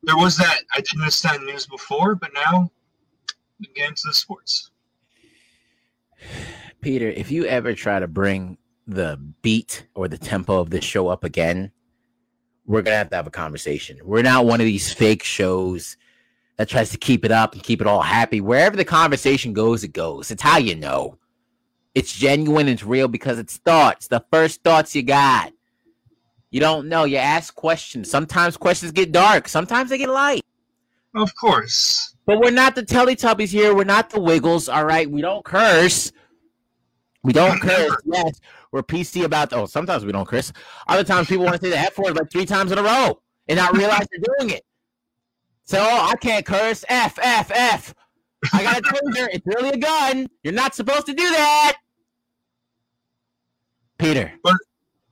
[0.02, 0.60] there was that.
[0.74, 2.70] I did miss that news before, but now
[3.58, 4.70] we get the sports.
[6.80, 11.08] Peter, if you ever try to bring the beat or the tempo of this show
[11.08, 11.70] up again,
[12.66, 13.98] we're gonna have to have a conversation.
[14.04, 15.96] We're not one of these fake shows
[16.56, 18.40] that tries to keep it up and keep it all happy.
[18.40, 20.30] Wherever the conversation goes, it goes.
[20.30, 21.18] It's how you know.
[21.98, 24.06] It's genuine, it's real because it's thoughts.
[24.06, 25.52] The first thoughts you got.
[26.52, 27.02] You don't know.
[27.02, 28.08] You ask questions.
[28.08, 29.48] Sometimes questions get dark.
[29.48, 30.44] Sometimes they get light.
[31.16, 32.14] Of course.
[32.24, 33.74] But we're not the Teletubbies here.
[33.74, 34.68] We're not the Wiggles.
[34.68, 35.10] All right.
[35.10, 36.12] We don't curse.
[37.24, 37.96] We don't curse.
[38.04, 38.40] Yes.
[38.70, 39.52] We're PC about.
[39.52, 40.52] Oh, sometimes we don't curse.
[40.86, 43.20] Other times people want to say the F word like three times in a row
[43.48, 44.64] and not realize they're doing it.
[45.64, 46.84] So oh, I can't curse.
[46.88, 47.92] F F F.
[48.52, 49.28] I got a taser.
[49.32, 50.28] It's really a gun.
[50.44, 51.78] You're not supposed to do that.
[54.24, 54.58] Peter,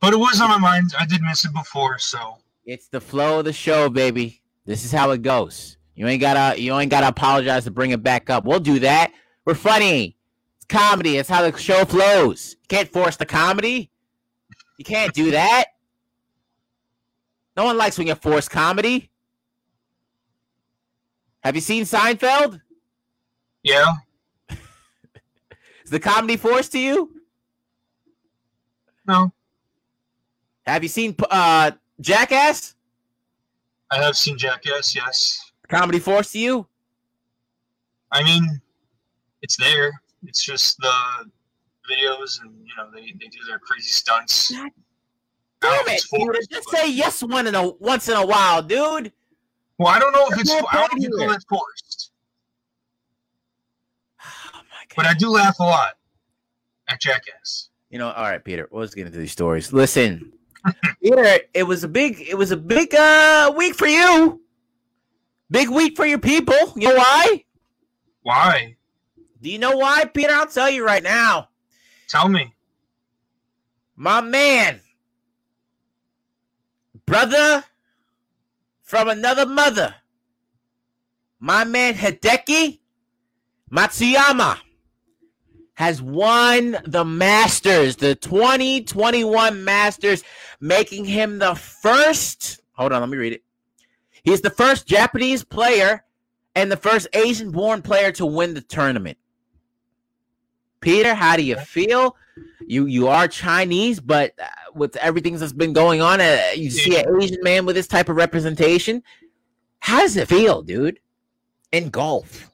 [0.00, 0.92] But it was on my mind.
[0.98, 4.40] I did miss it before, so it's the flow of the show, baby.
[4.64, 5.76] This is how it goes.
[5.94, 6.60] You ain't gotta.
[6.60, 8.44] You ain't gotta apologize to bring it back up.
[8.44, 9.12] We'll do that.
[9.44, 10.16] We're funny.
[10.56, 11.16] It's comedy.
[11.16, 12.56] It's how the show flows.
[12.62, 13.90] You can't force the comedy.
[14.78, 15.66] You can't do that.
[17.56, 19.10] No one likes when you force comedy.
[21.40, 22.60] Have you seen Seinfeld?
[23.62, 23.86] yeah.
[25.84, 27.15] Is the comedy forced to you?
[29.08, 29.32] No,
[30.66, 32.74] Have you seen uh, Jackass?
[33.90, 34.94] I have seen Jackass.
[34.96, 35.52] Yes.
[35.68, 36.66] Comedy Force to you?
[38.10, 38.60] I mean,
[39.42, 39.92] it's there.
[40.26, 40.90] It's just the
[41.88, 44.50] videos, and you know they, they do their crazy stunts.
[44.50, 44.70] God
[45.62, 48.16] I don't know Damn it, forced, Just but- say yes one in a once in
[48.16, 49.12] a while, dude.
[49.78, 50.50] Well, I don't know if it's.
[50.50, 51.26] There's no I don't know if you here.
[51.28, 52.10] call it forced,
[54.20, 54.94] Oh my god.
[54.96, 55.94] but I do laugh a lot
[56.88, 57.65] at Jackass.
[57.90, 58.68] You know, all right, Peter.
[58.72, 59.72] Let's get into these stories.
[59.72, 60.32] Listen,
[61.02, 64.40] Peter, it was a big, it was a big uh week for you.
[65.50, 66.72] Big week for your people.
[66.74, 67.44] You know why?
[68.22, 68.76] Why?
[69.40, 70.32] Do you know why, Peter?
[70.32, 71.48] I'll tell you right now.
[72.08, 72.52] Tell me.
[73.94, 74.80] My man,
[77.06, 77.64] brother
[78.82, 79.94] from another mother,
[81.38, 82.80] my man Hideki
[83.70, 84.58] Matsuyama
[85.76, 90.24] has won the Masters, the 2021 Masters,
[90.58, 92.62] making him the first.
[92.72, 93.44] Hold on, let me read it.
[94.22, 96.02] He's the first Japanese player
[96.54, 99.18] and the first Asian born player to win the tournament.
[100.80, 102.16] Peter, how do you feel?
[102.66, 106.98] You you are Chinese, but uh, with everything that's been going on, uh, you see
[106.98, 109.02] an Asian man with this type of representation.
[109.80, 111.00] How does it feel, dude?
[111.70, 112.50] In golf,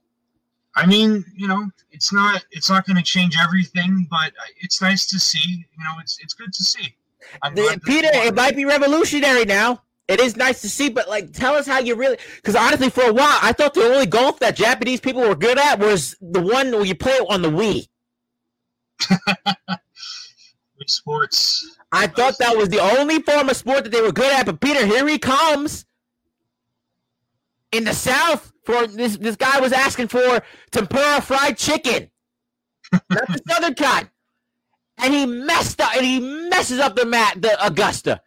[0.75, 5.07] I mean, you know, it's not it's not going to change everything, but it's nice
[5.07, 5.67] to see.
[5.77, 6.95] You know, it's it's good to see.
[7.55, 9.83] The, Peter, it might be revolutionary now.
[10.09, 12.19] It is nice to see, but like, tell us how you really.
[12.37, 15.59] Because honestly, for a while, I thought the only golf that Japanese people were good
[15.59, 17.89] at was the one where you play it on the Wii.
[19.71, 19.79] Wii
[20.87, 21.79] Sports.
[21.93, 24.47] I thought that was the only form of sport that they were good at.
[24.47, 25.85] But Peter, here he comes
[27.71, 29.17] in the South for this.
[29.17, 32.11] This guy was asking for tempura fried chicken.
[33.09, 34.11] That's the Southern kind,
[34.99, 35.95] and he messed up.
[35.97, 38.21] And he messes up the mat, the Augusta.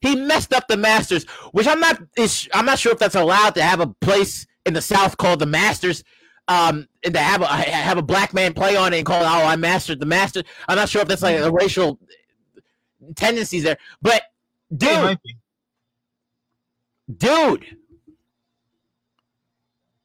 [0.00, 2.00] He messed up the Masters, which I'm not.
[2.16, 5.38] Is, I'm not sure if that's allowed to have a place in the South called
[5.38, 6.04] the Masters.
[6.48, 9.26] Um, and to have a have a black man play on it and call it,
[9.26, 10.42] oh, I mastered the Masters.
[10.68, 11.98] I'm not sure if that's like a racial
[13.16, 14.22] tendencies there, but
[14.76, 15.18] dude,
[17.16, 17.76] dude,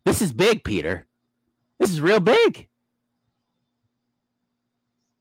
[0.07, 1.05] this is big, Peter.
[1.79, 2.67] This is real big.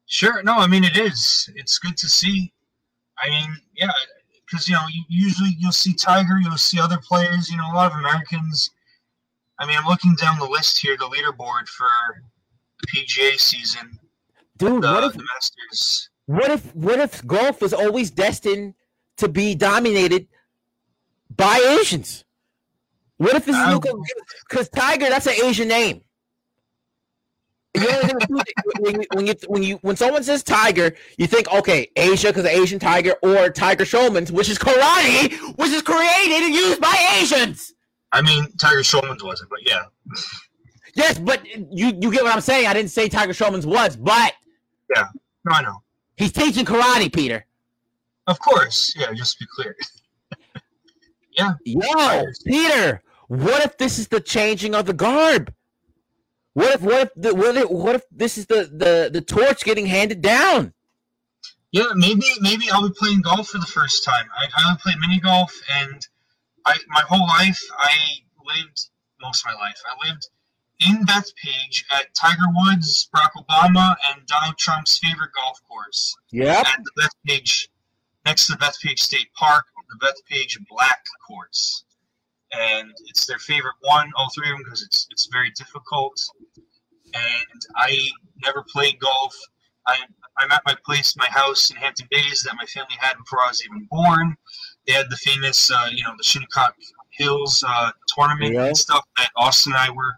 [0.06, 0.42] Sure.
[0.44, 1.50] No, I mean it is.
[1.56, 2.52] It's good to see.
[3.18, 3.90] I mean, yeah,
[4.44, 7.50] because you know usually you'll see Tiger, you'll see other players.
[7.50, 8.70] You know, a lot of Americans.
[9.58, 11.88] I mean, I'm looking down the list here, the leaderboard for
[12.80, 13.98] the PGA season.
[14.58, 16.10] Dude, the, what if the Masters?
[16.26, 18.74] What if what if golf is always destined
[19.16, 20.28] to be dominated
[21.34, 22.25] by Asians?
[23.18, 23.80] What if this is
[24.48, 25.08] because Tiger?
[25.08, 26.02] That's an Asian name.
[28.78, 32.46] when, you, when you when you when someone says tiger, you think okay, Asia because
[32.46, 37.74] Asian tiger or Tiger Schulman's, which is karate, which is created and used by Asians.
[38.12, 39.82] I mean, Tiger Schulman's wasn't, but yeah.
[40.94, 42.66] yes, but you you get what I'm saying.
[42.66, 44.32] I didn't say Tiger Schulman's was, but
[44.94, 45.06] yeah,
[45.44, 45.82] no, I know.
[46.16, 47.44] He's teaching karate, Peter.
[48.26, 49.12] Of course, yeah.
[49.12, 49.76] Just to be clear.
[51.38, 51.52] yeah.
[51.64, 53.02] Yo, Peter.
[53.28, 55.52] What if this is the changing of the garb?
[56.54, 59.64] What if what if the, what if what if this is the the the torch
[59.64, 60.72] getting handed down?
[61.72, 64.26] Yeah, maybe maybe I'll be playing golf for the first time.
[64.38, 66.00] I, I only played mini golf, and
[66.64, 67.92] I my whole life I
[68.46, 68.88] lived
[69.20, 69.80] most of my life.
[69.84, 70.28] I lived
[70.80, 76.14] in Bethpage at Tiger Woods, Barack Obama, and Donald Trump's favorite golf course.
[76.30, 76.60] Yeah.
[76.60, 77.68] At the Bethpage,
[78.24, 81.84] next to the Bethpage State Park, the Bethpage Black course
[82.52, 86.20] and it's their favorite one, all three of them, because it's it's very difficult.
[87.14, 88.06] And I
[88.44, 89.34] never played golf.
[89.86, 89.96] I
[90.38, 93.48] I'm at my place, my house in Hampton Bays that my family had before I
[93.48, 94.36] was even born.
[94.86, 96.74] They had the famous, uh, you know, the Shinnecock
[97.10, 98.66] Hills uh, tournament yeah.
[98.66, 100.12] and stuff that Austin and I were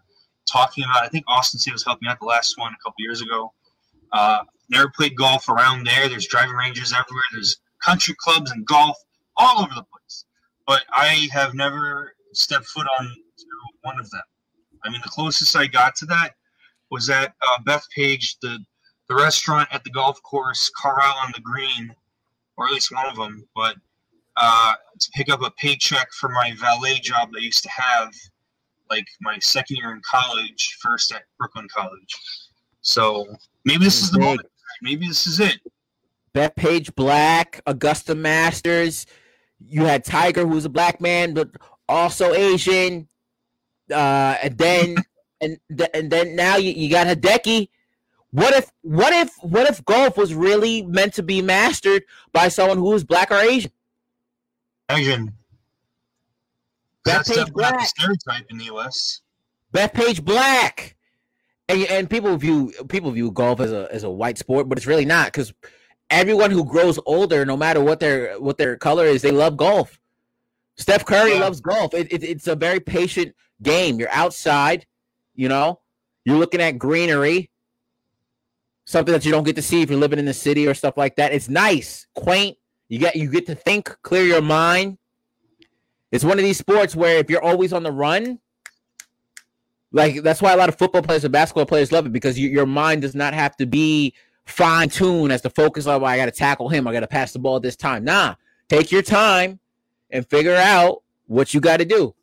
[0.50, 1.04] talking about.
[1.04, 3.52] I think Austin was helping out the last one a couple years ago.
[4.12, 6.08] Uh, never played golf around there.
[6.08, 7.22] There's driving ranges everywhere.
[7.32, 8.96] There's country clubs and golf
[9.36, 10.24] all over the place.
[10.66, 13.14] But I have never step foot on
[13.82, 14.22] one of them.
[14.84, 16.34] I mean, the closest I got to that
[16.90, 18.58] was at uh, Bethpage, the
[19.08, 21.94] the restaurant at the golf course, Corral on the Green,
[22.56, 23.48] or at least one of them.
[23.56, 23.76] But
[24.36, 28.12] uh, to pick up a paycheck for my valet job that I used to have,
[28.90, 32.14] like my second year in college, first at Brooklyn College.
[32.82, 33.26] So
[33.64, 34.48] maybe this is the moment.
[34.82, 35.58] Maybe this is it.
[36.34, 39.06] Bethpage Black, Augusta Masters.
[39.58, 41.50] You had Tiger, who's a black man, but
[41.88, 43.08] also Asian.
[43.90, 44.96] Uh, and then
[45.40, 47.68] and th- and then now you, you got Hideki.
[48.30, 52.76] What if what if what if golf was really meant to be mastered by someone
[52.76, 53.72] who is black or Asian?
[54.90, 55.32] Asian.
[57.04, 57.80] That's Bethpage Black.
[57.86, 59.22] stereotype in the U.S.
[59.72, 60.96] Bethpage Black,
[61.68, 64.86] and and people view people view golf as a as a white sport, but it's
[64.86, 65.54] really not because
[66.10, 69.98] everyone who grows older, no matter what their what their color is, they love golf.
[70.78, 71.40] Steph Curry yeah.
[71.40, 71.92] loves golf.
[71.92, 73.98] It, it, it's a very patient game.
[73.98, 74.86] You're outside,
[75.34, 75.80] you know,
[76.24, 77.50] you're looking at greenery,
[78.84, 80.96] something that you don't get to see if you're living in the city or stuff
[80.96, 81.32] like that.
[81.32, 82.56] It's nice, quaint.
[82.88, 84.98] You get you get to think, clear your mind.
[86.10, 88.38] It's one of these sports where if you're always on the run,
[89.92, 92.48] like that's why a lot of football players and basketball players love it because you,
[92.48, 94.14] your mind does not have to be
[94.46, 96.00] fine tuned as to focus on.
[96.00, 96.86] Well, I got to tackle him.
[96.86, 98.04] I got to pass the ball at this time.
[98.04, 98.36] Nah,
[98.68, 99.58] take your time
[100.10, 102.14] and figure out what you got to do.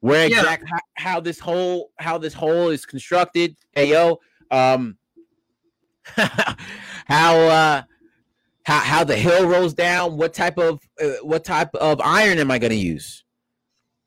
[0.00, 0.40] Where yeah.
[0.40, 3.56] exact how, how, this whole how this whole is constructed.
[3.72, 4.98] Hey yo, um,
[7.06, 7.82] how uh,
[8.64, 10.16] how how the hill rolls down.
[10.16, 13.24] What type of uh, what type of iron am I going to use?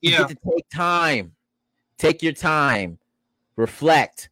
[0.02, 0.20] You yeah.
[0.20, 1.34] get to take time.
[1.98, 3.00] Take your time.
[3.56, 4.30] Reflect.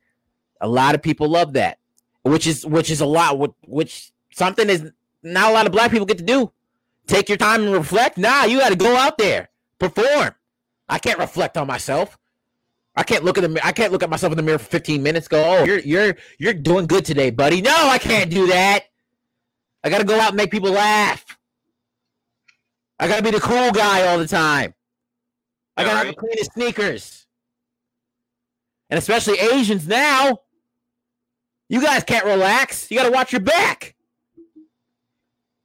[0.61, 1.79] A lot of people love that,
[2.23, 3.53] which is which is a lot.
[3.65, 4.91] Which something is
[5.23, 6.51] not a lot of black people get to do.
[7.07, 8.17] Take your time and reflect.
[8.17, 9.49] Nah, you got to go out there,
[9.79, 10.35] perform.
[10.89, 12.17] I can't reflect on myself.
[12.95, 15.03] I can't look at the I can't look at myself in the mirror for 15
[15.03, 15.27] minutes.
[15.27, 17.61] Go, oh, you're you're you're doing good today, buddy.
[17.61, 18.85] No, I can't do that.
[19.83, 21.23] I got to go out and make people laugh.
[22.99, 24.73] I got to be the cool guy all the time.
[25.77, 27.27] I got to have the cleanest sneakers.
[28.89, 30.39] And especially Asians now.
[31.69, 32.89] You guys can't relax.
[32.89, 33.93] You got to watch your back.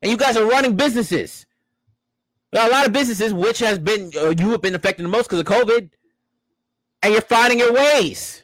[0.02, 1.46] And you guys are running businesses.
[2.54, 5.24] Are a lot of businesses which has been uh, you have been affected the most
[5.24, 5.88] because of COVID
[7.02, 8.42] and you're finding your ways.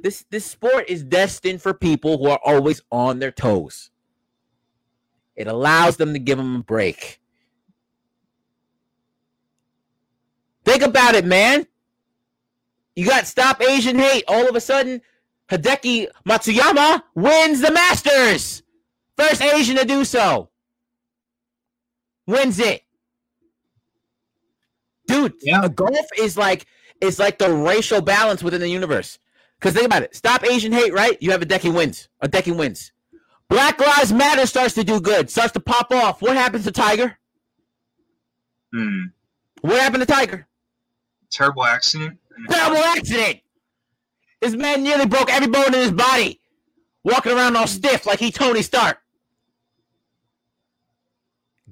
[0.00, 3.90] This this sport is destined for people who are always on their toes.
[5.34, 7.20] It allows them to give them a break.
[10.64, 11.66] Think about it, man.
[12.94, 14.24] You got Stop Asian Hate.
[14.28, 15.00] All of a sudden,
[15.48, 18.62] Hideki Matsuyama wins the Masters.
[19.18, 20.48] First Asian to do so.
[22.26, 22.82] Wins it.
[25.06, 25.66] Dude, yeah.
[25.68, 26.66] golf is like
[27.00, 29.18] it's like the racial balance within the universe.
[29.58, 30.14] Because think about it.
[30.14, 31.16] Stop Asian hate, right?
[31.20, 32.08] You have Hideki wins.
[32.22, 32.92] Hideki wins.
[33.48, 36.20] Black Lives Matter starts to do good, starts to pop off.
[36.20, 37.18] What happens to Tiger?
[38.72, 39.06] Hmm.
[39.62, 40.46] What happened to Tiger?
[41.30, 42.18] Terrible accident.
[42.48, 43.40] Terrible accident.
[44.40, 46.40] This man nearly broke every bone in his body,
[47.02, 48.98] walking around all stiff like he Tony Stark.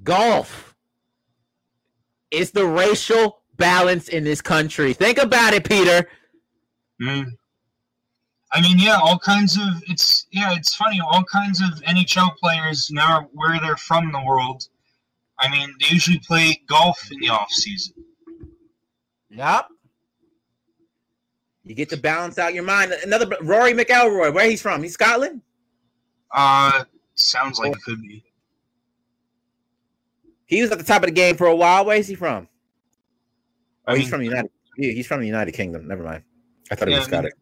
[0.07, 0.74] Golf
[2.30, 4.92] is the racial balance in this country.
[4.92, 6.09] Think about it, Peter.
[7.02, 7.32] Mm.
[8.52, 11.00] I mean, yeah, all kinds of it's yeah, it's funny.
[11.00, 14.68] All kinds of NHL players now where they're from in the world.
[15.40, 17.94] I mean, they usually play golf in the off season.
[19.28, 19.66] Yep.
[21.64, 22.92] You get to balance out your mind.
[23.04, 24.84] Another Rory McIlroy, where he's from?
[24.84, 25.42] He's Scotland.
[26.30, 26.84] Uh,
[27.16, 28.25] sounds like it could be.
[30.47, 31.84] He was at the top of the game for a while.
[31.84, 32.49] Where is he from?
[33.86, 34.51] Oh, he's from United.
[34.78, 35.86] Yeah, he's from the United Kingdom.
[35.86, 36.22] Never mind.
[36.70, 37.32] I thought yeah, he was Scottish.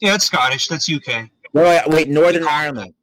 [0.00, 0.68] Yeah, it's Scottish.
[0.68, 1.28] That's UK.
[1.52, 2.94] Wait, wait, Northern Ireland.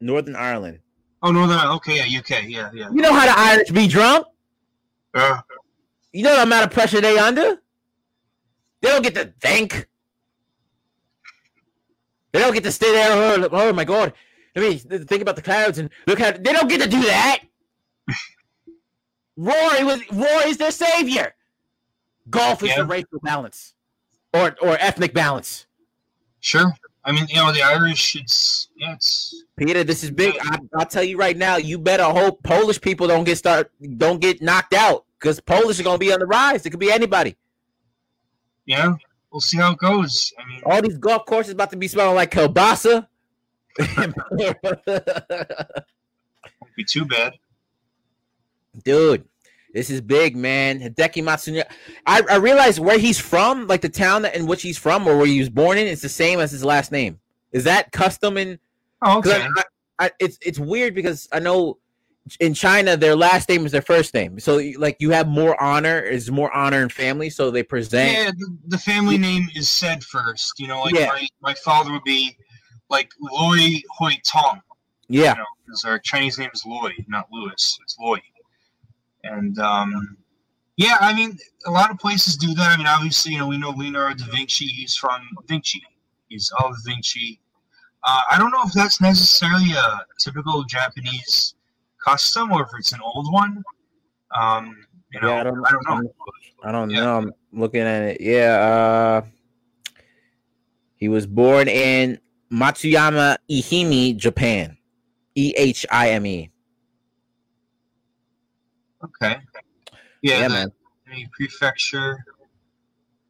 [0.00, 0.80] Northern Ireland.
[1.22, 1.56] Oh, Northern.
[1.56, 1.76] Ireland.
[1.76, 2.44] Okay, yeah, UK.
[2.48, 2.88] Yeah, yeah.
[2.90, 4.26] You know how the Irish be drunk?
[5.14, 5.40] Yeah.
[6.12, 7.56] You know the amount of pressure they under.
[8.82, 9.88] They don't get to think.
[12.32, 13.08] They don't get to stay there.
[13.12, 14.12] Oh, oh my god!
[14.54, 17.40] Let me think about the clouds and look how they don't get to do that.
[19.36, 21.34] Rory was Rory is their savior.
[22.30, 22.76] Golf is yeah.
[22.78, 23.74] the racial balance
[24.32, 25.66] or or ethnic balance.
[26.40, 26.72] Sure.
[27.04, 29.84] I mean, you know, the Irish, it's yeah, it's Peter.
[29.84, 30.36] This is big.
[30.40, 31.56] I, will tell you right now.
[31.56, 35.84] You better hope Polish people don't get start don't get knocked out because Polish are
[35.84, 36.66] going to be on the rise.
[36.66, 37.36] It could be anybody.
[38.64, 38.94] Yeah,
[39.30, 40.32] we'll see how it goes.
[40.36, 43.06] I mean, all these golf courses about to be smelling like kielbasa.
[46.60, 47.34] Won't be too bad,
[48.84, 49.24] dude.
[49.72, 50.80] This is big, man.
[50.80, 51.66] Hideki Matsuyama.
[52.06, 55.18] I, I realize where he's from, like the town that, in which he's from or
[55.18, 57.20] where he was born in, it's the same as his last name.
[57.52, 58.58] Is that custom in?
[59.02, 59.46] Oh, okay.
[59.56, 59.62] I,
[59.98, 61.78] I, it's it's weird because I know
[62.40, 66.00] in China their last name is their first name, so like you have more honor,
[66.00, 68.12] is more honor in family, so they present.
[68.12, 70.58] Yeah, the, the family name is said first.
[70.58, 71.06] You know, like yeah.
[71.06, 72.36] my, my father would be
[72.88, 73.58] like Loy
[73.98, 74.60] Hui Tong.
[75.08, 77.78] Yeah, because you know, our Chinese name is Loy, not Louis.
[77.82, 78.20] It's Loy.
[79.30, 80.16] And um,
[80.76, 82.70] yeah, I mean, a lot of places do that.
[82.72, 84.66] I mean, obviously, you know, we know Leonardo da Vinci.
[84.66, 85.82] He's from Vinci.
[86.28, 87.40] He's of Vinci.
[88.04, 91.54] Uh, I don't know if that's necessarily a typical Japanese
[92.04, 93.62] custom or if it's an old one.
[94.34, 94.76] Um,
[95.12, 96.12] you know, yeah, I don't, I don't know.
[96.64, 97.00] I don't yeah.
[97.00, 97.16] know.
[97.18, 98.20] I'm looking at it.
[98.20, 99.22] Yeah.
[99.22, 99.26] Uh,
[100.96, 102.18] he was born in
[102.52, 104.76] Matsuyama, Ehime, Japan.
[105.34, 106.50] E H I M E.
[109.06, 109.36] Okay.
[110.22, 110.72] Yeah, yeah man.
[111.10, 112.24] Any prefecture,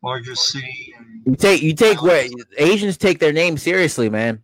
[0.03, 0.95] largest city.
[1.24, 2.27] You take you take where
[2.59, 4.43] Asians take their name seriously, man.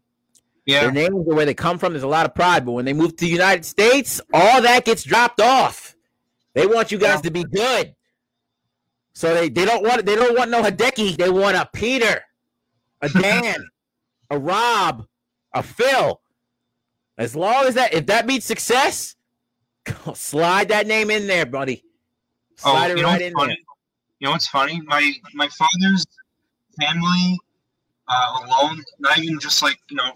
[0.66, 0.83] Yeah.
[0.83, 1.93] Their names are where they come from.
[1.93, 4.85] There's a lot of pride, but when they move to the United States, all that
[4.85, 5.97] gets dropped off.
[6.55, 7.22] They want you guys yeah.
[7.22, 7.95] to be good.
[9.14, 11.16] So they, they don't want they don't want no Hideki.
[11.16, 12.22] They want a Peter,
[13.01, 13.64] a Dan,
[14.30, 15.07] a Rob,
[15.53, 16.20] a Phil.
[17.18, 19.16] As long as that if that means success,
[20.14, 21.85] Slide that name in there, buddy.
[22.64, 23.49] Oh, Slide oh, it right in funny?
[23.49, 23.57] there.
[24.20, 24.80] You know what's funny?
[24.85, 26.07] My my father's
[26.80, 27.39] family
[28.09, 30.12] uh, alone, not even just like you know,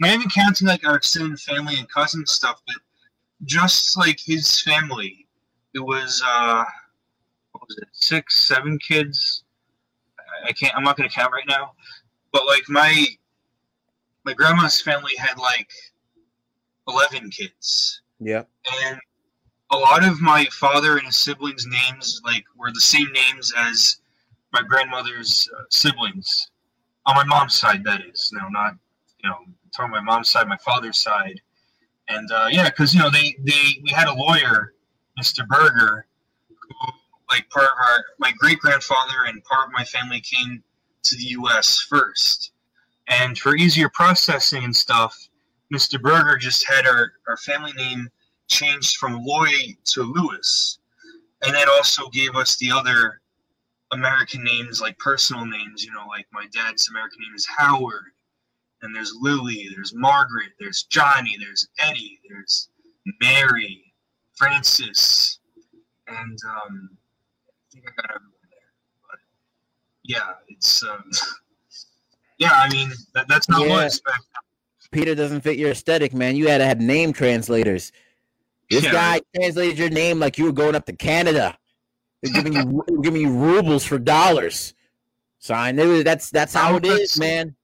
[0.00, 2.76] not even counting like our extended family and cousin stuff, but
[3.44, 5.26] just like his family.
[5.74, 6.64] It was uh,
[7.52, 7.88] what was it?
[7.92, 9.44] Six, seven kids.
[10.46, 10.74] I can't.
[10.76, 11.72] I'm not gonna count right now,
[12.32, 13.06] but like my
[14.24, 15.70] my grandma's family had like
[16.86, 18.02] eleven kids.
[18.20, 18.42] Yeah.
[18.84, 19.00] And
[19.70, 23.96] a lot of my father and his siblings' names like were the same names as
[24.52, 26.50] my grandmother's uh, siblings
[27.06, 27.82] on my mom's side.
[27.84, 28.74] That is, no, not
[29.22, 29.36] you know,
[29.74, 31.40] talking my mom's side, my father's side,
[32.08, 34.74] and uh, yeah, because you know they they we had a lawyer,
[35.18, 35.46] Mr.
[35.46, 36.06] Berger,
[36.48, 36.92] who
[37.30, 40.62] like part of our my great grandfather and part of my family came
[41.04, 41.78] to the U.S.
[41.88, 42.52] first,
[43.06, 45.29] and for easier processing and stuff,
[45.72, 46.00] Mr.
[46.00, 48.08] Berger just had our our family name
[48.48, 50.78] changed from Lloyd to Lewis,
[51.42, 53.20] and that also gave us the other
[53.92, 55.84] American names, like personal names.
[55.84, 58.06] You know, like my dad's American name is Howard,
[58.82, 62.68] and there's Lily, there's Margaret, there's Johnny, there's Eddie, there's
[63.20, 63.92] Mary,
[64.36, 65.38] Francis,
[66.08, 66.90] and um,
[67.48, 69.08] I think I got everyone there.
[69.08, 69.18] But
[70.02, 71.08] yeah, it's um,
[72.38, 72.52] yeah.
[72.54, 73.68] I mean, that, that's not Yeah.
[73.68, 74.18] what I expect.
[74.90, 76.36] Peter doesn't fit your aesthetic, man.
[76.36, 77.92] You had to have name translators.
[78.70, 78.92] This Yeah.
[78.92, 81.56] guy translated your name like you were going up to Canada.
[82.22, 84.74] They're giving you they're giving you rubles for dollars.
[85.38, 87.54] So I knew that's that's how it is, man.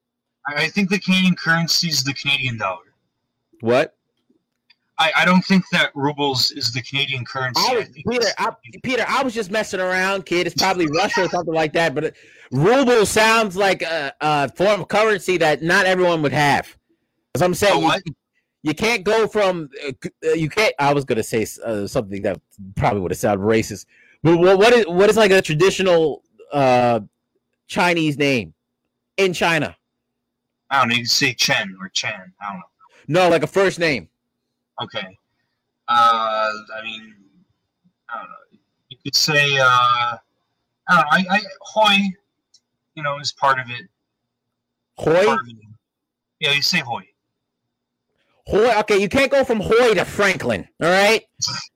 [0.49, 2.85] I, think the Canadian currency is the Canadian dollar.
[3.61, 3.97] What?
[4.99, 7.61] I, I don't think that rubles is the Canadian currency.
[7.61, 8.51] I I Peter, I,
[8.83, 10.47] Peter, I was just messing around, kid.
[10.47, 11.95] It's probably Russia or something like that.
[11.95, 12.17] But it-
[12.51, 16.75] ruble sounds like a, a form of currency that not everyone would have.
[17.37, 18.15] As I'm saying, Oh, you,
[18.63, 20.73] you can't go from uh, you can't.
[20.79, 22.41] I was gonna say uh, something that
[22.77, 23.85] probably would have sounded racist.
[24.23, 27.01] But what, what is what is like a traditional uh,
[27.67, 28.55] Chinese name
[29.19, 29.77] in China?
[30.71, 30.95] I don't know.
[30.95, 32.33] You can say Chen or Chan.
[32.41, 33.23] I don't know.
[33.25, 34.09] No, like a first name.
[34.83, 35.19] Okay.
[35.89, 37.15] Uh, I mean,
[38.09, 38.59] I don't know.
[38.89, 40.19] You could say, uh, I
[40.89, 41.05] don't know.
[41.11, 41.97] I, I Hoy,
[42.95, 43.87] you know, is part of it.
[44.97, 45.35] Hoi.
[45.35, 45.57] Of it.
[46.41, 47.07] Yeah, you say Hoy.
[48.47, 48.79] Hoy.
[48.81, 50.69] Okay, you can't go from Hoy to Franklin.
[50.83, 51.23] All right,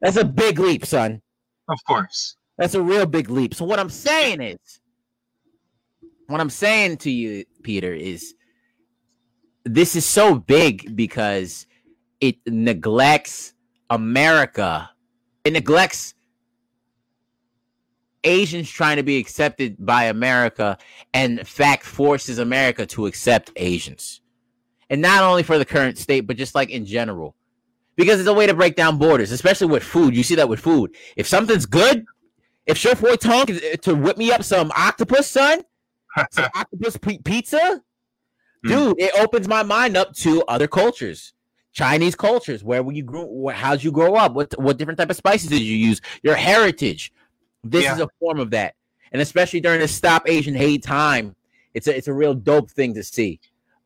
[0.00, 1.20] that's a big leap, son.
[1.68, 2.36] Of course.
[2.58, 3.54] That's a real big leap.
[3.54, 4.58] So what I'm saying is,
[6.26, 8.34] what I'm saying to you, Peter, is
[9.64, 11.66] this is so big because
[12.20, 13.54] it neglects
[13.88, 14.90] America.
[15.44, 16.14] It neglects
[18.24, 20.76] Asians trying to be accepted by America,
[21.14, 24.19] and fact forces America to accept Asians.
[24.91, 27.34] And not only for the current state, but just like in general.
[27.97, 30.14] Because it's a way to break down borders, especially with food.
[30.16, 30.95] You see that with food.
[31.16, 32.05] If something's good,
[32.66, 35.62] if Chef Roy Tonk is uh, to whip me up some octopus, son,
[36.30, 37.82] some octopus pi- pizza,
[38.64, 38.68] hmm.
[38.68, 41.32] dude, it opens my mind up to other cultures,
[41.72, 42.64] Chinese cultures.
[42.64, 43.49] Where were you grew?
[43.49, 44.34] How'd you grow up?
[44.34, 46.01] What what different type of spices did you use?
[46.22, 47.12] Your heritage.
[47.62, 47.95] This Yeah.
[47.95, 48.74] is a form of that,
[49.12, 51.34] and especially during this Stop Asian Hate time,
[51.74, 53.41] it's a it's a real dope thing to see.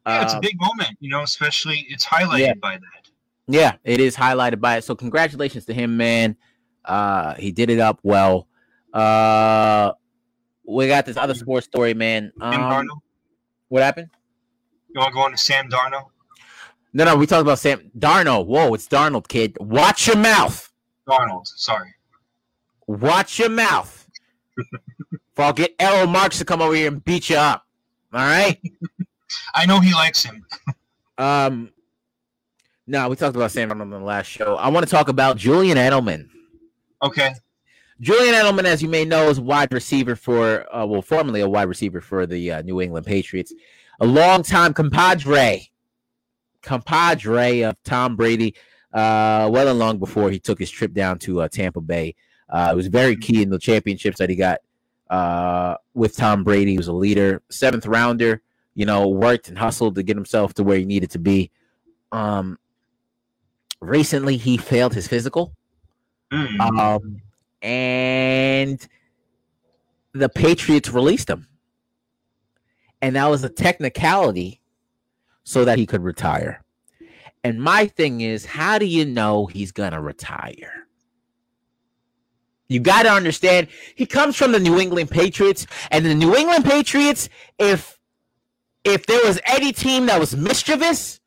[0.06, 2.54] Yeah, it's a Um, big moment, you know, especially it's highlighted yeah.
[2.54, 3.10] by that.
[3.46, 4.84] yeah, it is highlighted by it.
[4.84, 6.36] So congratulations to him, man.
[6.84, 8.46] Uh, he did it up well.
[8.92, 9.92] Uh,
[10.66, 12.32] we got this other sports story, man.
[12.38, 12.88] Sam Um,
[13.68, 14.10] what happened?
[14.94, 16.08] You want to go on to Sam Darnold?
[16.92, 18.46] No, no, we talked about Sam Darnold.
[18.46, 19.56] Whoa, it's Darnold, kid.
[19.58, 20.70] Watch your mouth.
[21.08, 21.94] Darnold, sorry.
[22.86, 24.08] Watch your mouth.
[25.34, 27.66] For I'll get Errol Marks to come over here and beat you up.
[28.12, 28.60] All right.
[29.54, 30.44] I know he likes him.
[31.18, 31.70] Um.
[32.86, 34.56] No, we talked about Sam Darnold on the last show.
[34.56, 36.28] I want to talk about Julian Edelman.
[37.02, 37.32] Okay.
[38.00, 41.48] Julian Edelman, as you may know, is a wide receiver for, uh, well, formerly a
[41.48, 43.54] wide receiver for the uh, New England Patriots,
[44.00, 45.70] a longtime compadre,
[46.60, 48.54] compadre of Tom Brady,
[48.92, 52.14] uh, well and long before he took his trip down to uh, Tampa Bay.
[52.50, 54.58] Uh, it was very key in the championships that he got
[55.08, 56.72] uh, with Tom Brady.
[56.72, 58.42] He was a leader, seventh rounder,
[58.74, 61.50] you know, worked and hustled to get himself to where he needed to be.
[62.12, 62.58] Um,
[63.80, 65.54] recently, he failed his physical.
[66.32, 66.60] Mm.
[66.60, 67.22] Um,
[67.62, 68.86] and
[70.12, 71.46] the Patriots released him.
[73.00, 74.60] And that was a technicality
[75.44, 76.62] so that he could retire.
[77.42, 80.86] And my thing is, how do you know he's going to retire?
[82.68, 86.64] You got to understand, he comes from the New England Patriots, and the New England
[86.64, 87.93] Patriots, if
[88.84, 91.20] if there was any team that was mischievous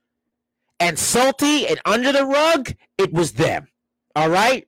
[0.80, 3.68] and salty and under the rug, it was them.
[4.16, 4.68] All right?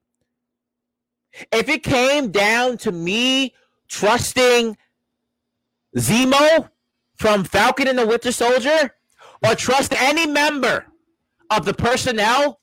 [1.51, 3.53] If it came down to me
[3.87, 4.77] trusting
[5.97, 6.69] Zemo
[7.15, 8.95] from Falcon and the Winter Soldier,
[9.45, 10.85] or trust any member
[11.49, 12.59] of the personnel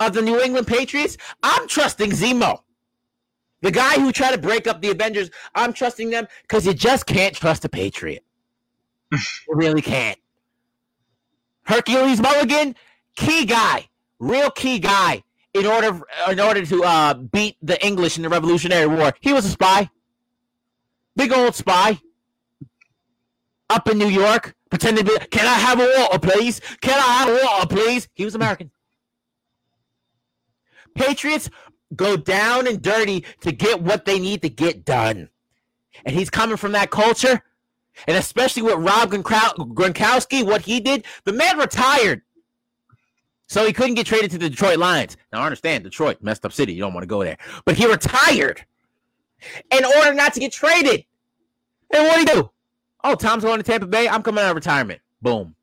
[0.00, 2.60] of the New England Patriots, I'm trusting Zemo.
[3.62, 7.06] The guy who tried to break up the Avengers, I'm trusting them because you just
[7.06, 8.25] can't trust a Patriot.
[9.12, 10.18] You really can't.
[11.64, 12.76] Hercules Mulligan,
[13.16, 13.88] key guy,
[14.18, 15.22] real key guy
[15.54, 16.00] in order
[16.30, 19.12] in order to uh, beat the English in the Revolutionary War.
[19.20, 19.90] He was a spy.
[21.16, 22.00] big old spy,
[23.70, 25.26] up in New York, pretending to be.
[25.28, 26.60] Can I have a water, please?
[26.80, 28.08] Can I have a water, please?
[28.14, 28.70] He was American.
[30.94, 31.50] Patriots
[31.94, 35.30] go down and dirty to get what they need to get done.
[36.04, 37.42] And he's coming from that culture.
[38.06, 42.22] And especially with Rob Gronkowski, what he did, the man retired.
[43.48, 45.16] So he couldn't get traded to the Detroit Lions.
[45.32, 46.72] Now, I understand Detroit, messed up city.
[46.74, 47.38] You don't want to go there.
[47.64, 48.64] But he retired
[49.70, 51.04] in order not to get traded.
[51.92, 52.50] And what do you do?
[53.04, 54.08] Oh, Tom's going to Tampa Bay.
[54.08, 55.00] I'm coming out of retirement.
[55.22, 55.54] Boom.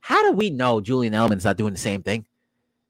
[0.00, 2.26] How do we know Julian Edelman's not doing the same thing?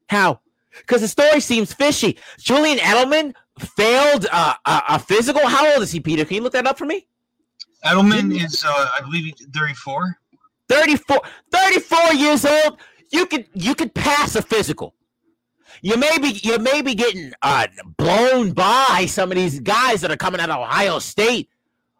[0.09, 0.41] How?
[0.77, 2.17] Because the story seems fishy.
[2.39, 5.45] Julian Edelman failed uh, a, a, physical.
[5.45, 6.25] How old is he, Peter?
[6.25, 7.07] Can you look that up for me?
[7.85, 10.17] Edelman is, uh, I believe, he's 34.
[10.69, 11.19] 34,
[11.51, 12.77] 34 years old.
[13.11, 14.95] You could you could pass a physical.
[15.81, 17.67] You may be you may be getting uh,
[17.97, 21.49] blown by some of these guys that are coming out of Ohio State,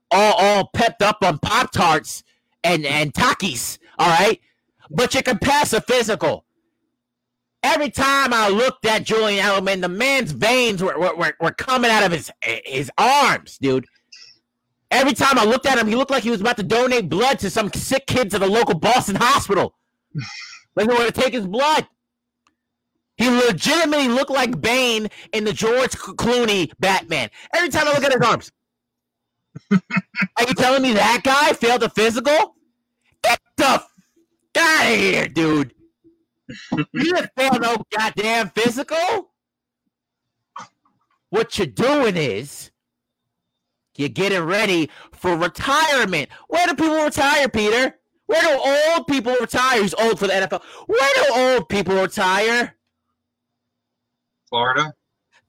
[0.10, 2.24] all all pepped up on Pop Tarts
[2.64, 3.78] and and Takis.
[4.00, 4.40] All right,
[4.90, 6.46] but you can pass a physical.
[7.64, 12.04] Every time I looked at Julian Edelman, the man's veins were, were, were coming out
[12.04, 13.86] of his his arms, dude.
[14.92, 17.39] Every time I looked at him, he looked like he was about to donate blood
[17.39, 19.74] to some sick kids at the local Boston hospital.
[20.76, 21.88] like they want to take his blood.
[23.18, 27.30] He legitimately looked like Bane in the George Clooney Batman.
[27.56, 28.52] Every time I look at his arms.
[29.72, 32.56] Are you telling me that guy failed a physical?
[33.24, 33.92] Get the f-
[34.58, 35.74] out of here, dude.
[36.72, 39.30] you didn't fail no goddamn physical.
[41.30, 42.71] What you're doing is
[43.96, 46.30] you're getting ready for retirement.
[46.48, 47.98] Where do people retire, Peter?
[48.26, 49.82] Where do old people retire?
[49.82, 50.62] Who's old for the NFL?
[50.88, 52.76] Where do old people retire?
[54.48, 54.94] Florida.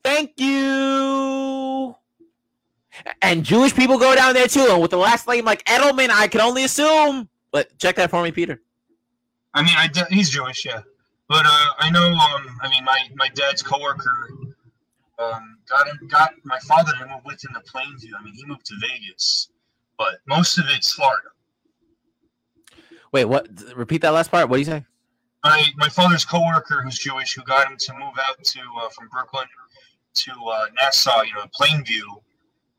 [0.04, 1.94] Thank you.
[3.20, 4.66] And Jewish people go down there too.
[4.68, 7.28] And with the last name like Edelman, I can only assume.
[7.52, 8.60] But check that for me, Peter.
[9.54, 10.82] I mean, I he's Jewish, yeah.
[11.28, 12.08] But uh, I know.
[12.08, 14.28] Um, I mean, my my dad's coworker
[15.22, 18.10] um, got him, got my father to move with him to Plainview.
[18.18, 19.50] I mean, he moved to Vegas,
[19.98, 21.28] but most of it's Florida.
[23.12, 23.48] Wait, what?
[23.76, 24.48] Repeat that last part.
[24.48, 24.84] What do you say?
[25.44, 29.08] My my father's coworker, who's Jewish, who got him to move out to uh, from
[29.08, 29.46] Brooklyn
[30.14, 32.02] to uh, Nassau, you know, Plainview.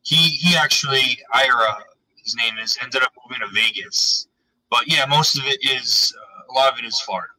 [0.04, 1.78] He he actually Ira,
[2.24, 4.28] his name is, ended up moving to Vegas.
[4.70, 7.33] But yeah, most of it is uh, a lot of it is Florida.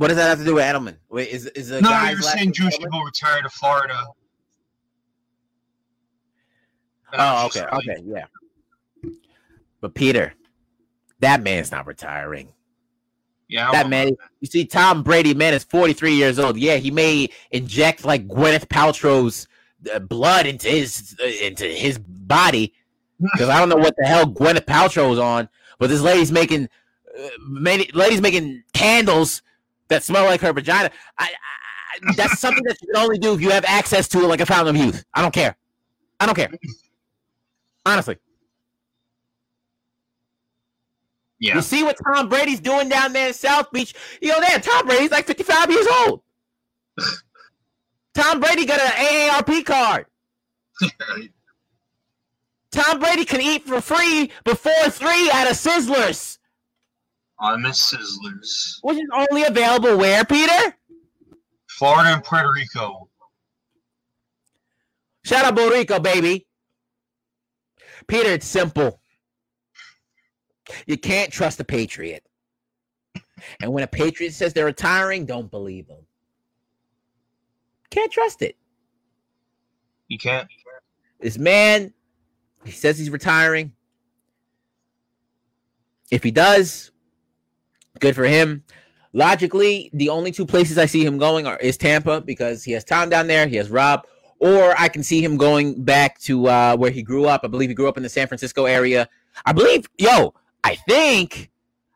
[0.00, 0.96] What does that have to do with Edelman?
[1.10, 1.90] Wait, is is the no?
[2.04, 2.84] You're saying Jewish Edelman?
[2.84, 4.02] people retire to Florida.
[7.12, 8.24] Oh, okay, okay, yeah.
[9.82, 10.32] But Peter,
[11.18, 12.48] that man's not retiring.
[13.46, 14.16] Yeah, that man.
[14.40, 16.56] You see, Tom Brady, man, is 43 years old.
[16.56, 19.48] Yeah, he may inject like Gwyneth Paltrow's
[19.94, 22.72] uh, blood into his uh, into his body
[23.20, 26.70] because I don't know what the hell Gwyneth Paltrow's on, but this lady's making,
[27.22, 29.42] uh, many, lady's making candles
[29.90, 30.90] that smell like her vagina.
[31.18, 34.40] I, I, that's something that you can only do if you have access to like
[34.40, 35.04] a fountain of youth.
[35.12, 35.56] I don't care.
[36.18, 36.50] I don't care.
[37.84, 38.16] Honestly.
[41.38, 41.56] Yeah.
[41.56, 43.94] You see what Tom Brady's doing down there in South Beach?
[44.20, 46.22] You know, there, Tom Brady's like 55 years old.
[48.14, 50.06] Tom Brady got an AARP card.
[52.70, 56.38] Tom Brady can eat for free before three at a Sizzlers.
[57.40, 58.78] I miss Sizzlers.
[58.82, 60.76] Which is only available where, Peter?
[61.68, 63.08] Florida and Puerto Rico.
[65.24, 66.46] Shout out Puerto Rico, baby.
[68.06, 69.00] Peter, it's simple.
[70.86, 72.24] You can't trust a Patriot.
[73.60, 76.04] And when a Patriot says they're retiring, don't believe them.
[77.90, 78.56] Can't trust it.
[80.08, 80.48] You can't.
[81.20, 81.92] This man,
[82.64, 83.72] he says he's retiring.
[86.10, 86.90] If he does,
[87.98, 88.62] good for him.
[89.12, 92.84] Logically, the only two places I see him going are is Tampa because he has
[92.84, 94.06] Tom down there, he has Rob,
[94.38, 97.40] or I can see him going back to uh, where he grew up.
[97.42, 99.08] I believe he grew up in the San Francisco area.
[99.44, 101.50] I believe, yo, I think,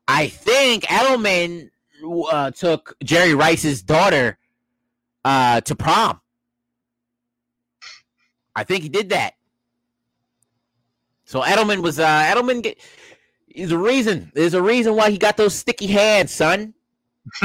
[0.08, 1.70] I think Edelman
[2.30, 4.38] uh, took Jerry Rice's daughter
[5.24, 6.20] uh, to prom.
[8.56, 9.34] I think he did that.
[11.24, 12.62] So Edelman was uh, Edelman.
[12.62, 12.78] Get,
[13.54, 14.32] there's a reason.
[14.34, 16.74] There's a reason why he got those sticky hands, son.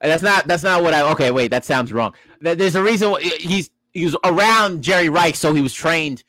[0.00, 0.46] that's not.
[0.46, 1.10] That's not what I.
[1.12, 1.50] Okay, wait.
[1.50, 2.14] That sounds wrong.
[2.40, 3.14] There's a reason.
[3.20, 6.24] He's he was around Jerry Rice, so he was trained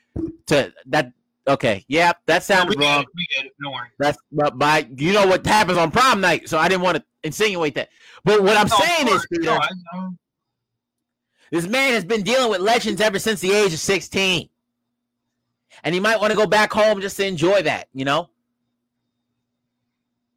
[0.48, 1.12] to that.
[1.46, 3.02] Okay, yeah, that sounds no, wrong.
[3.02, 3.52] It, we get it.
[3.60, 3.90] No worry.
[4.00, 7.04] That's but by you know what happens on prom night, so I didn't want to
[7.24, 7.90] insinuate that.
[8.24, 9.60] But what I'm no, saying is, Peter,
[11.52, 14.48] This man has been dealing with legends ever since the age of 16.
[15.84, 18.30] And he might want to go back home just to enjoy that, you know?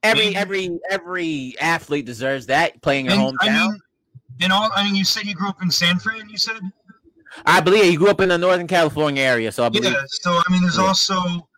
[0.02, 3.70] Every every every athlete deserves that playing your And, I hometown.
[3.72, 3.80] mean,
[4.40, 6.28] in all, I mean, you said you grew up in San Fran.
[6.28, 6.60] You said,
[7.44, 10.02] I believe he grew up in the Northern California area, so I believe yeah.
[10.06, 10.84] So I mean, there's Yeah.
[10.84, 11.48] also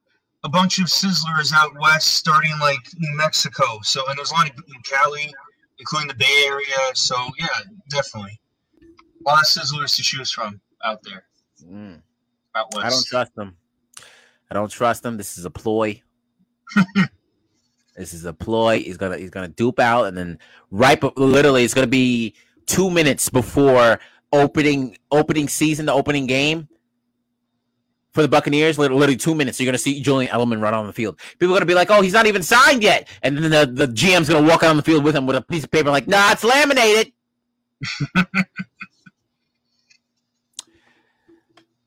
[0.45, 3.81] a bunch of sizzlers out west, starting like New Mexico.
[3.83, 5.31] So and there's a lot of in Cali,
[5.79, 6.95] including the Bay Area.
[6.95, 7.49] So yeah,
[7.91, 8.41] definitely
[9.27, 11.25] a lot of sizzlers to choose from out there
[11.67, 12.01] Mm,
[12.55, 12.87] out west.
[12.87, 13.57] I don't trust them.
[14.51, 15.17] I don't trust him.
[15.17, 16.03] This is a ploy.
[17.97, 18.81] this is a ploy.
[18.81, 20.39] He's gonna he's gonna dupe out, and then
[20.71, 22.35] right, literally, it's gonna be
[22.67, 24.01] two minutes before
[24.33, 26.69] opening opening season, the opening game
[28.13, 28.79] for the Buccaneers.
[28.79, 29.61] lit- Literally two minutes.
[29.61, 31.19] You're gonna see Julian Edelman run on the field.
[31.39, 33.93] People are gonna be like, "Oh, he's not even signed yet," and then the, the
[33.93, 36.07] GM's gonna walk out on the field with him with a piece of paper, like,
[36.09, 37.13] "Nah, it's laminated."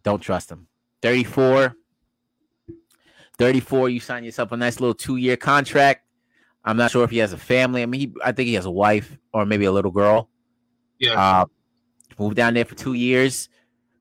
[0.04, 0.68] Don't trust him.
[1.02, 1.76] 34.
[3.42, 6.06] 34, you sign yourself a nice little two year contract.
[6.64, 7.82] I'm not sure if he has a family.
[7.82, 10.30] I mean, he, I think he has a wife or maybe a little girl.
[11.00, 11.20] Yeah.
[11.20, 11.46] Uh,
[12.20, 13.50] move down there for two years,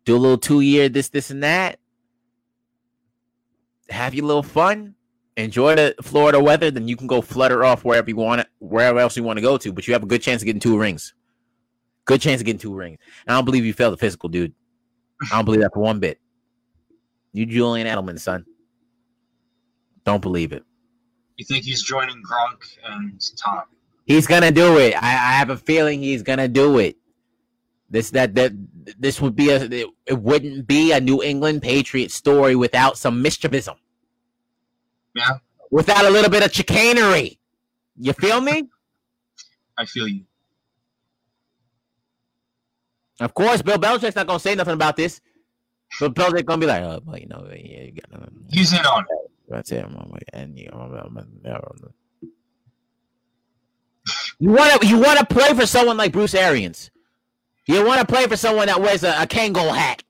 [0.04, 1.78] do a little two year this, this, and that.
[3.88, 4.94] Have your little fun.
[5.38, 6.70] Enjoy the Florida weather.
[6.70, 9.42] Then you can go flutter off wherever you want it, wherever else you want to
[9.42, 9.72] go to.
[9.72, 11.14] But you have a good chance of getting two rings.
[12.04, 12.98] Good chance of getting two rings.
[13.26, 14.52] And I don't believe you failed the physical, dude.
[15.32, 16.20] I don't believe that for one bit.
[17.32, 18.44] You Julian Edelman, son.
[20.04, 20.64] Don't believe it.
[21.36, 23.62] You think he's joining Gronk and Tom?
[24.06, 24.94] He's gonna do it.
[24.94, 26.96] I, I have a feeling he's gonna do it.
[27.88, 28.52] This that that
[28.98, 33.22] this would be a it, it wouldn't be a New England Patriot story without some
[33.22, 33.76] mischievism,
[35.14, 35.38] Yeah,
[35.70, 37.38] without a little bit of chicanery.
[37.96, 38.68] You feel me?
[39.78, 40.24] I feel you.
[43.20, 45.20] Of course, Bill Belichick's not gonna say nothing about this.
[45.98, 48.80] But Belichick's gonna be like, oh, well, you know, yeah, you got, um, He's in
[48.80, 49.19] on it.
[49.50, 49.84] That's it.
[50.32, 50.70] And you
[54.38, 56.90] you want to you want to play for someone like Bruce Arians.
[57.66, 60.02] You want to play for someone that wears a, a Kangol hat.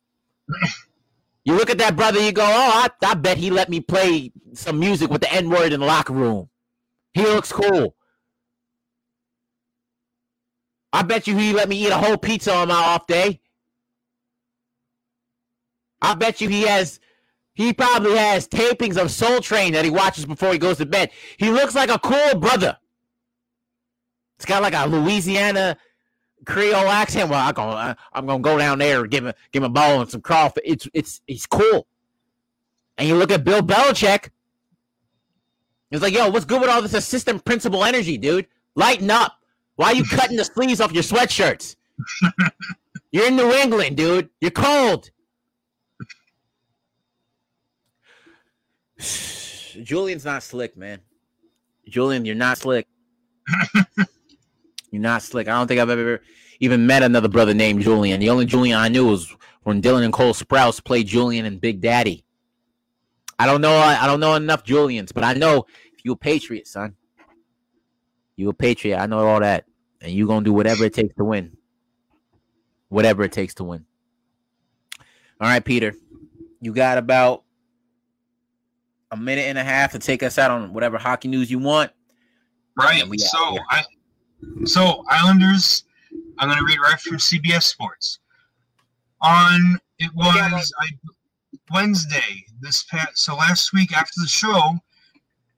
[1.45, 4.33] You look at that brother, you go, oh, I, I bet he let me play
[4.55, 6.49] some music with the N word in the locker room.
[7.15, 7.97] He looks cool.
[10.93, 13.41] I bet you he let me eat a whole pizza on my off day.
[16.03, 17.01] I bet you he has
[17.61, 21.11] he probably has tapings of Soul Train that he watches before he goes to bed.
[21.37, 22.79] He looks like a cool brother.
[24.37, 25.77] It's got like a Louisiana
[26.47, 27.29] Creole accent.
[27.29, 30.01] Well, I'm gonna I'm gonna go down there and give him give him a ball
[30.01, 30.63] and some crawfish.
[30.65, 31.87] It's it's he's cool.
[32.97, 34.31] And you look at Bill Belichick.
[35.91, 38.47] It's like, yo, what's good with all this assistant principal energy, dude?
[38.75, 39.35] Lighten up.
[39.77, 41.77] Why are you cutting the sleeves off your sweatshirts?
[43.13, 44.31] You're in New England, dude.
[44.41, 45.11] You're cold.
[49.83, 51.01] Julian's not slick, man.
[51.89, 52.87] Julian, you're not slick.
[54.91, 55.49] you're not slick.
[55.49, 56.23] I don't think I've ever
[56.61, 58.21] even met another brother named Julian.
[58.21, 61.81] The only Julian I knew was when Dylan and Cole Sprouse played Julian and Big
[61.81, 62.25] Daddy.
[63.39, 63.73] I don't know.
[63.75, 65.65] I don't know enough Julians, but I know
[65.95, 66.95] if you a patriot, son,
[68.37, 68.99] you a patriot.
[68.99, 69.65] I know all that,
[70.03, 71.57] and you gonna do whatever it takes to win.
[72.91, 73.87] Whatever it takes to win.
[75.41, 75.95] All right, Peter,
[76.61, 77.45] you got about
[79.11, 81.91] a minute and a half to take us out on whatever hockey news you want.
[82.77, 83.07] Right.
[83.09, 83.59] We So.
[83.71, 83.83] I
[84.65, 85.85] so Islanders,
[86.39, 88.21] I'm gonna read right from CBS Sports.
[89.21, 90.87] On it was I
[91.71, 94.79] Wednesday this past so last week after the show,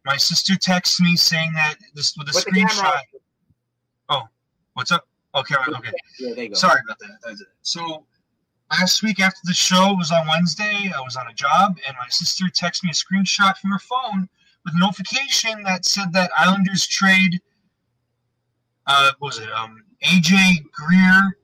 [0.05, 3.03] my sister texted me saying that this with a Put the camera screenshot.
[4.09, 4.29] on.
[4.74, 5.07] What's up?
[5.35, 5.91] Oh, okay, okay.
[6.19, 6.55] Yeah, there you go.
[6.55, 7.47] Sorry about that.
[7.62, 8.05] So
[8.73, 12.09] last week after the show was on Wednesday, I was on a job, and my
[12.09, 14.28] sister texted me a screenshot from her phone
[14.65, 17.40] with a notification that said that Islanders trade.
[18.86, 19.51] Uh, was it?
[19.53, 21.39] Um, AJ Greer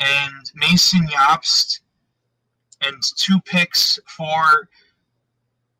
[0.00, 1.80] and Mason Jobst,
[2.82, 4.68] and two picks for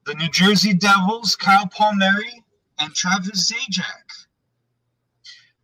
[0.07, 2.45] the New Jersey Devils, Kyle Palmieri
[2.79, 4.27] and Travis Zajac.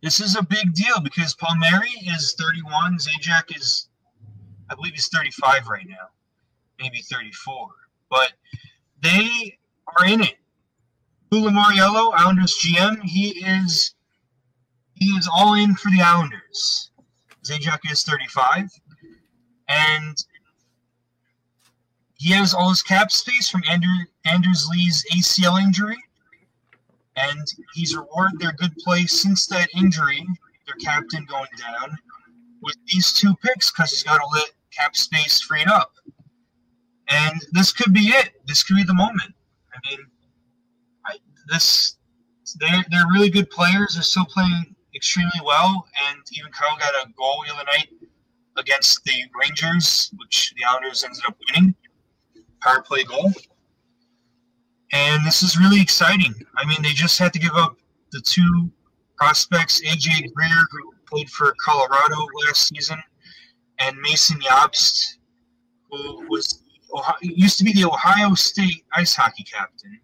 [0.01, 3.87] This is a big deal because Palmieri is 31, Zajac is,
[4.71, 6.07] I believe, he's 35 right now,
[6.79, 7.67] maybe 34.
[8.09, 8.31] But
[9.01, 9.57] they
[9.87, 10.35] are in it.
[11.29, 13.93] Lou Lamoriello, Islanders GM, he is
[14.93, 16.91] he is all in for the Islanders.
[17.43, 18.69] Zajac is 35,
[19.67, 20.17] and
[22.15, 23.89] he has all his cap space from Andrew,
[24.25, 25.97] Anders Lee's ACL injury
[27.15, 30.25] and he's rewarded their good play since that injury,
[30.65, 31.97] their captain going down,
[32.61, 35.91] with these two picks because he's got to let cap space freed up.
[37.09, 38.31] And this could be it.
[38.45, 39.33] This could be the moment.
[39.73, 39.99] I mean,
[41.05, 41.17] I,
[41.47, 41.97] this
[42.59, 43.95] they're they're really good players.
[43.95, 47.89] They're still playing extremely well, and even Kyle got a goal the other night
[48.57, 51.75] against the Rangers, which the Islanders ended up winning.
[52.61, 53.31] Power play goal.
[54.93, 56.33] And this is really exciting.
[56.57, 57.77] I mean, they just had to give up
[58.11, 58.69] the two
[59.17, 63.01] prospects, AJ Greer, who played for Colorado last season,
[63.81, 65.17] and Mason Jobst,
[65.89, 66.63] who was
[67.21, 69.99] used to be the Ohio State ice hockey captain.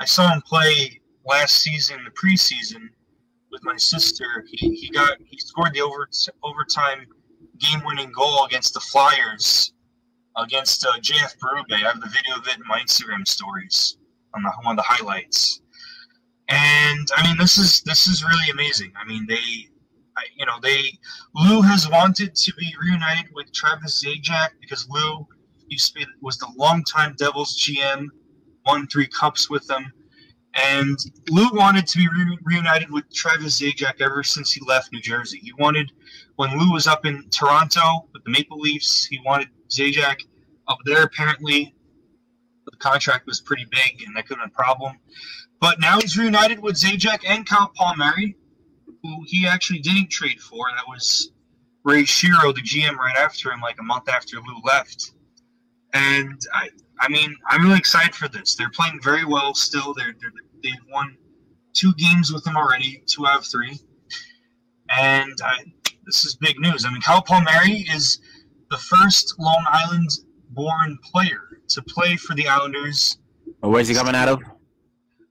[0.00, 2.88] I saw him play last season, the preseason,
[3.50, 4.44] with my sister.
[4.50, 6.08] He, he got he scored the over,
[6.42, 7.06] overtime
[7.58, 9.72] game-winning goal against the Flyers
[10.36, 11.72] against uh, JF Berube.
[11.72, 13.96] I have the video of it in my Instagram stories
[14.34, 15.62] on the one of the highlights.
[16.48, 18.92] And I mean, this is this is really amazing.
[19.00, 19.68] I mean, they,
[20.36, 20.82] you know, they
[21.34, 25.26] Lou has wanted to be reunited with Travis Zajac because Lou
[25.68, 28.06] used to be was the longtime Devils GM,
[28.64, 29.92] won three cups with them.
[30.54, 30.98] And
[31.30, 35.38] Lou wanted to be re- reunited with Travis Zajac ever since he left New Jersey.
[35.42, 35.92] He wanted,
[36.36, 40.22] when Lou was up in Toronto with the Maple Leafs, he wanted Zajac
[40.66, 41.02] up there.
[41.02, 41.74] Apparently,
[42.64, 44.98] the contract was pretty big, and that could have been a problem.
[45.60, 48.36] But now he's reunited with Zajac and Kyle Palmieri,
[49.06, 50.66] who he actually didn't trade for.
[50.74, 51.32] That was
[51.84, 55.12] Ray Shero, the GM, right after him, like a month after Lou left.
[55.92, 56.68] And I,
[57.00, 58.54] I mean, I'm really excited for this.
[58.54, 59.94] They're playing very well still.
[59.94, 61.16] They're, they're they've won
[61.72, 63.78] two games with them already, two out of three.
[64.88, 65.64] And I,
[66.04, 66.84] this is big news.
[66.84, 68.20] I mean, Kyle Palmieri is
[68.70, 70.08] the first Long Island
[70.50, 73.18] born player to play for the Islanders.
[73.60, 74.42] where's he coming out of?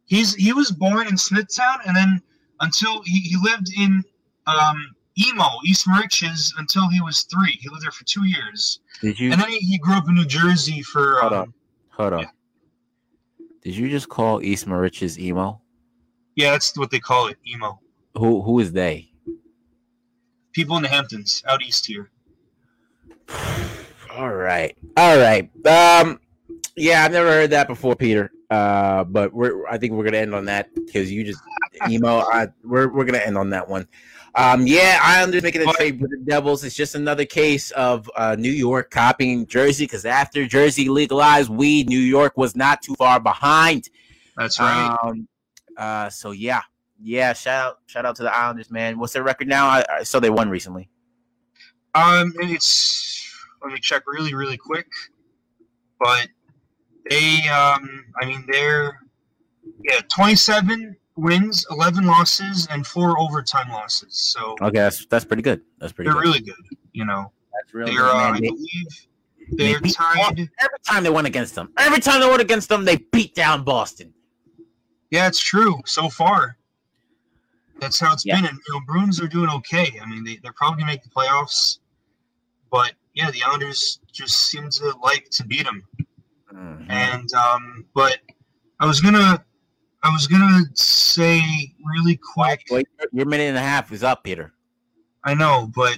[0.05, 2.21] He's he was born in Smithtown, and then
[2.61, 4.03] until he, he lived in
[4.47, 7.57] um, Emo, East Moriches, until he was three.
[7.61, 8.79] He lived there for two years.
[9.01, 9.31] Did you?
[9.31, 11.19] And then he, he grew up in New Jersey for.
[11.21, 11.53] Hold um, on.
[11.89, 12.19] Hold on.
[12.21, 12.29] yeah.
[13.61, 15.59] Did you just call East Moriches emo?
[16.35, 17.79] Yeah, that's what they call it, Emo.
[18.15, 19.09] Who who is they?
[20.51, 22.11] People in the Hamptons, out east here.
[24.11, 24.77] All right.
[24.97, 25.49] All right.
[25.65, 26.19] Um
[26.75, 28.31] yeah, I've never heard that before, Peter.
[28.55, 31.41] Uh but we're I think we're gonna end on that because you just
[31.89, 32.19] emo.
[32.19, 33.87] I we're we're gonna end on that one.
[34.35, 36.63] Um yeah, Islanders making a trade with the Devils.
[36.63, 41.89] It's just another case of uh New York copying Jersey because after Jersey legalized weed,
[41.89, 43.89] New York was not too far behind.
[44.37, 44.97] That's right.
[45.03, 45.27] Um,
[45.77, 46.61] uh, so yeah,
[47.01, 47.33] yeah.
[47.33, 48.97] Shout out, shout out to the Islanders, man.
[48.99, 49.67] What's their record now?
[49.67, 50.89] I, I saw they won recently.
[51.93, 53.29] Um, it's
[53.63, 54.87] let me check really, really quick.
[55.99, 56.27] But
[57.09, 58.99] they, um, I mean, they're
[59.83, 64.15] yeah, twenty-seven wins, eleven losses, and four overtime losses.
[64.17, 65.61] So Okay, that's that's pretty good.
[65.79, 66.27] That's pretty they're good.
[66.27, 66.55] really good.
[66.93, 68.31] You know, that's really they're good, uh.
[68.33, 68.87] I believe
[69.51, 70.39] they they're beat- tied.
[70.59, 71.71] every time they went against them.
[71.77, 74.13] Every time they went against them, they beat down Boston.
[75.11, 76.57] Yeah, it's true so far.
[77.79, 78.37] That's how it's Yeah.
[78.37, 79.99] been, and you know, Bruins are doing okay.
[80.01, 81.79] I mean, they, they're probably gonna make the playoffs,
[82.71, 85.83] but yeah, the Islanders just seem to like to beat them.
[86.55, 86.89] Mhm.
[86.89, 88.19] And um, but
[88.79, 89.43] I was gonna,
[90.03, 91.41] I was gonna say
[91.83, 92.63] really quick.
[92.71, 94.53] Wait, your minute and a half is up, Peter.
[95.23, 95.97] I know, but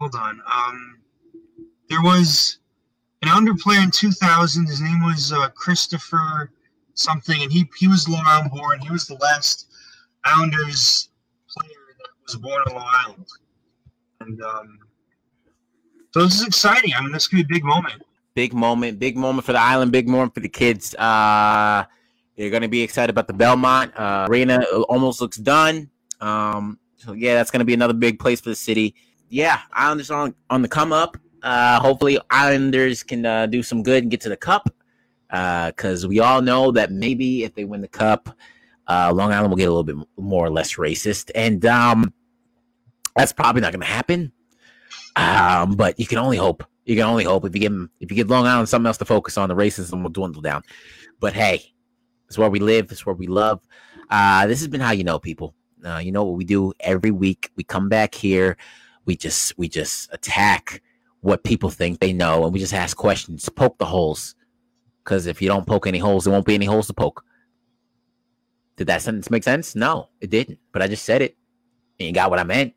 [0.00, 0.40] hold on.
[0.52, 0.98] Um,
[1.88, 2.58] there was
[3.22, 4.66] an Islander player in 2000.
[4.66, 6.50] His name was uh, Christopher
[6.94, 8.80] something, and he he was Long Island born.
[8.80, 9.68] He was the last
[10.24, 11.08] Islanders
[11.48, 13.26] player that was born on Long Island.
[14.20, 14.78] And um,
[16.12, 16.92] so this is exciting.
[16.96, 18.02] I mean, this could be a big moment.
[18.36, 20.94] Big moment, big moment for the island, big moment for the kids.
[20.94, 21.84] Uh,
[22.36, 24.62] they're gonna be excited about the Belmont uh, arena.
[24.90, 25.88] Almost looks done.
[26.20, 28.94] Um, so yeah, that's gonna be another big place for the city.
[29.30, 31.16] Yeah, Islanders on on the come up.
[31.42, 34.68] Uh, hopefully, Islanders can uh, do some good and get to the cup.
[35.30, 38.28] Because we all know that maybe if they win the cup,
[38.86, 42.12] uh, Long Island will get a little bit more or less racist, and um,
[43.16, 44.32] that's probably not going to happen.
[45.16, 46.64] Um, but you can only hope.
[46.86, 49.04] You can only hope if you give if you give Long Island something else to
[49.04, 50.62] focus on, the racism will dwindle down.
[51.18, 51.74] But hey,
[52.28, 52.90] it's where we live.
[52.90, 53.60] It's where we love.
[54.08, 55.54] Uh, this has been how you know people.
[55.84, 57.50] Uh, you know what we do every week.
[57.56, 58.56] We come back here.
[59.04, 60.80] We just we just attack
[61.20, 64.36] what people think they know, and we just ask questions, poke the holes.
[65.02, 67.24] Because if you don't poke any holes, there won't be any holes to poke.
[68.76, 69.74] Did that sentence make sense?
[69.74, 70.58] No, it didn't.
[70.72, 71.36] But I just said it,
[71.98, 72.74] and you got what I meant.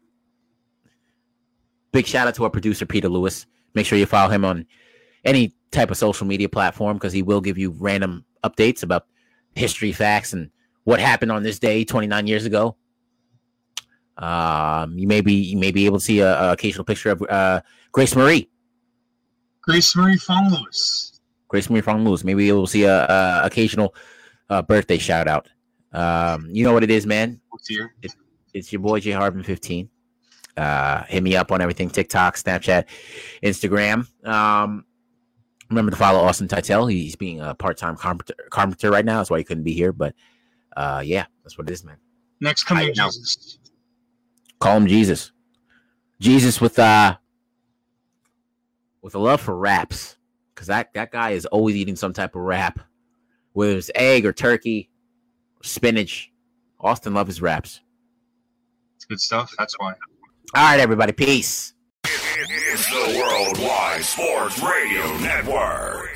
[1.91, 3.45] Big shout out to our producer Peter Lewis.
[3.73, 4.65] Make sure you follow him on
[5.23, 9.05] any type of social media platform because he will give you random updates about
[9.55, 10.49] history facts and
[10.83, 12.75] what happened on this day 29 years ago.
[14.17, 17.21] Um, you may be you may be able to see a, a occasional picture of
[17.29, 18.49] uh, Grace Marie.
[19.61, 21.21] Grace Marie Fong Lewis.
[21.47, 22.23] Grace Marie Fong Lewis.
[22.23, 23.95] Maybe you'll see a, a occasional
[24.49, 25.47] uh, birthday shout out.
[25.93, 27.39] Um, you know what it is, man.
[27.67, 27.93] Here?
[28.53, 29.89] It's your boy J Harbin 15.
[30.59, 32.85] Uh, hit me up on everything TikTok, Snapchat,
[33.41, 34.05] Instagram.
[34.27, 34.83] Um,
[35.69, 36.91] remember to follow Austin Titel.
[36.91, 39.17] He's being a part time carpenter, carpenter right now.
[39.17, 39.93] That's why he couldn't be here.
[39.93, 40.15] But
[40.75, 41.97] uh, yeah, that's what it is, man.
[42.41, 43.59] Next coming Jesus.
[44.59, 45.31] Call him Jesus.
[46.19, 47.15] Jesus with uh
[49.01, 50.17] with a love for wraps.
[50.55, 52.81] Cause that, that guy is always eating some type of wrap.
[53.53, 54.89] Whether it's egg or turkey
[55.55, 56.31] or spinach.
[56.81, 57.79] Austin loves his wraps.
[58.97, 59.53] It's good stuff.
[59.57, 59.93] That's why.
[60.55, 61.11] All right, everybody.
[61.11, 61.73] Peace.
[62.05, 66.09] It's the Worldwide Sports Radio Network.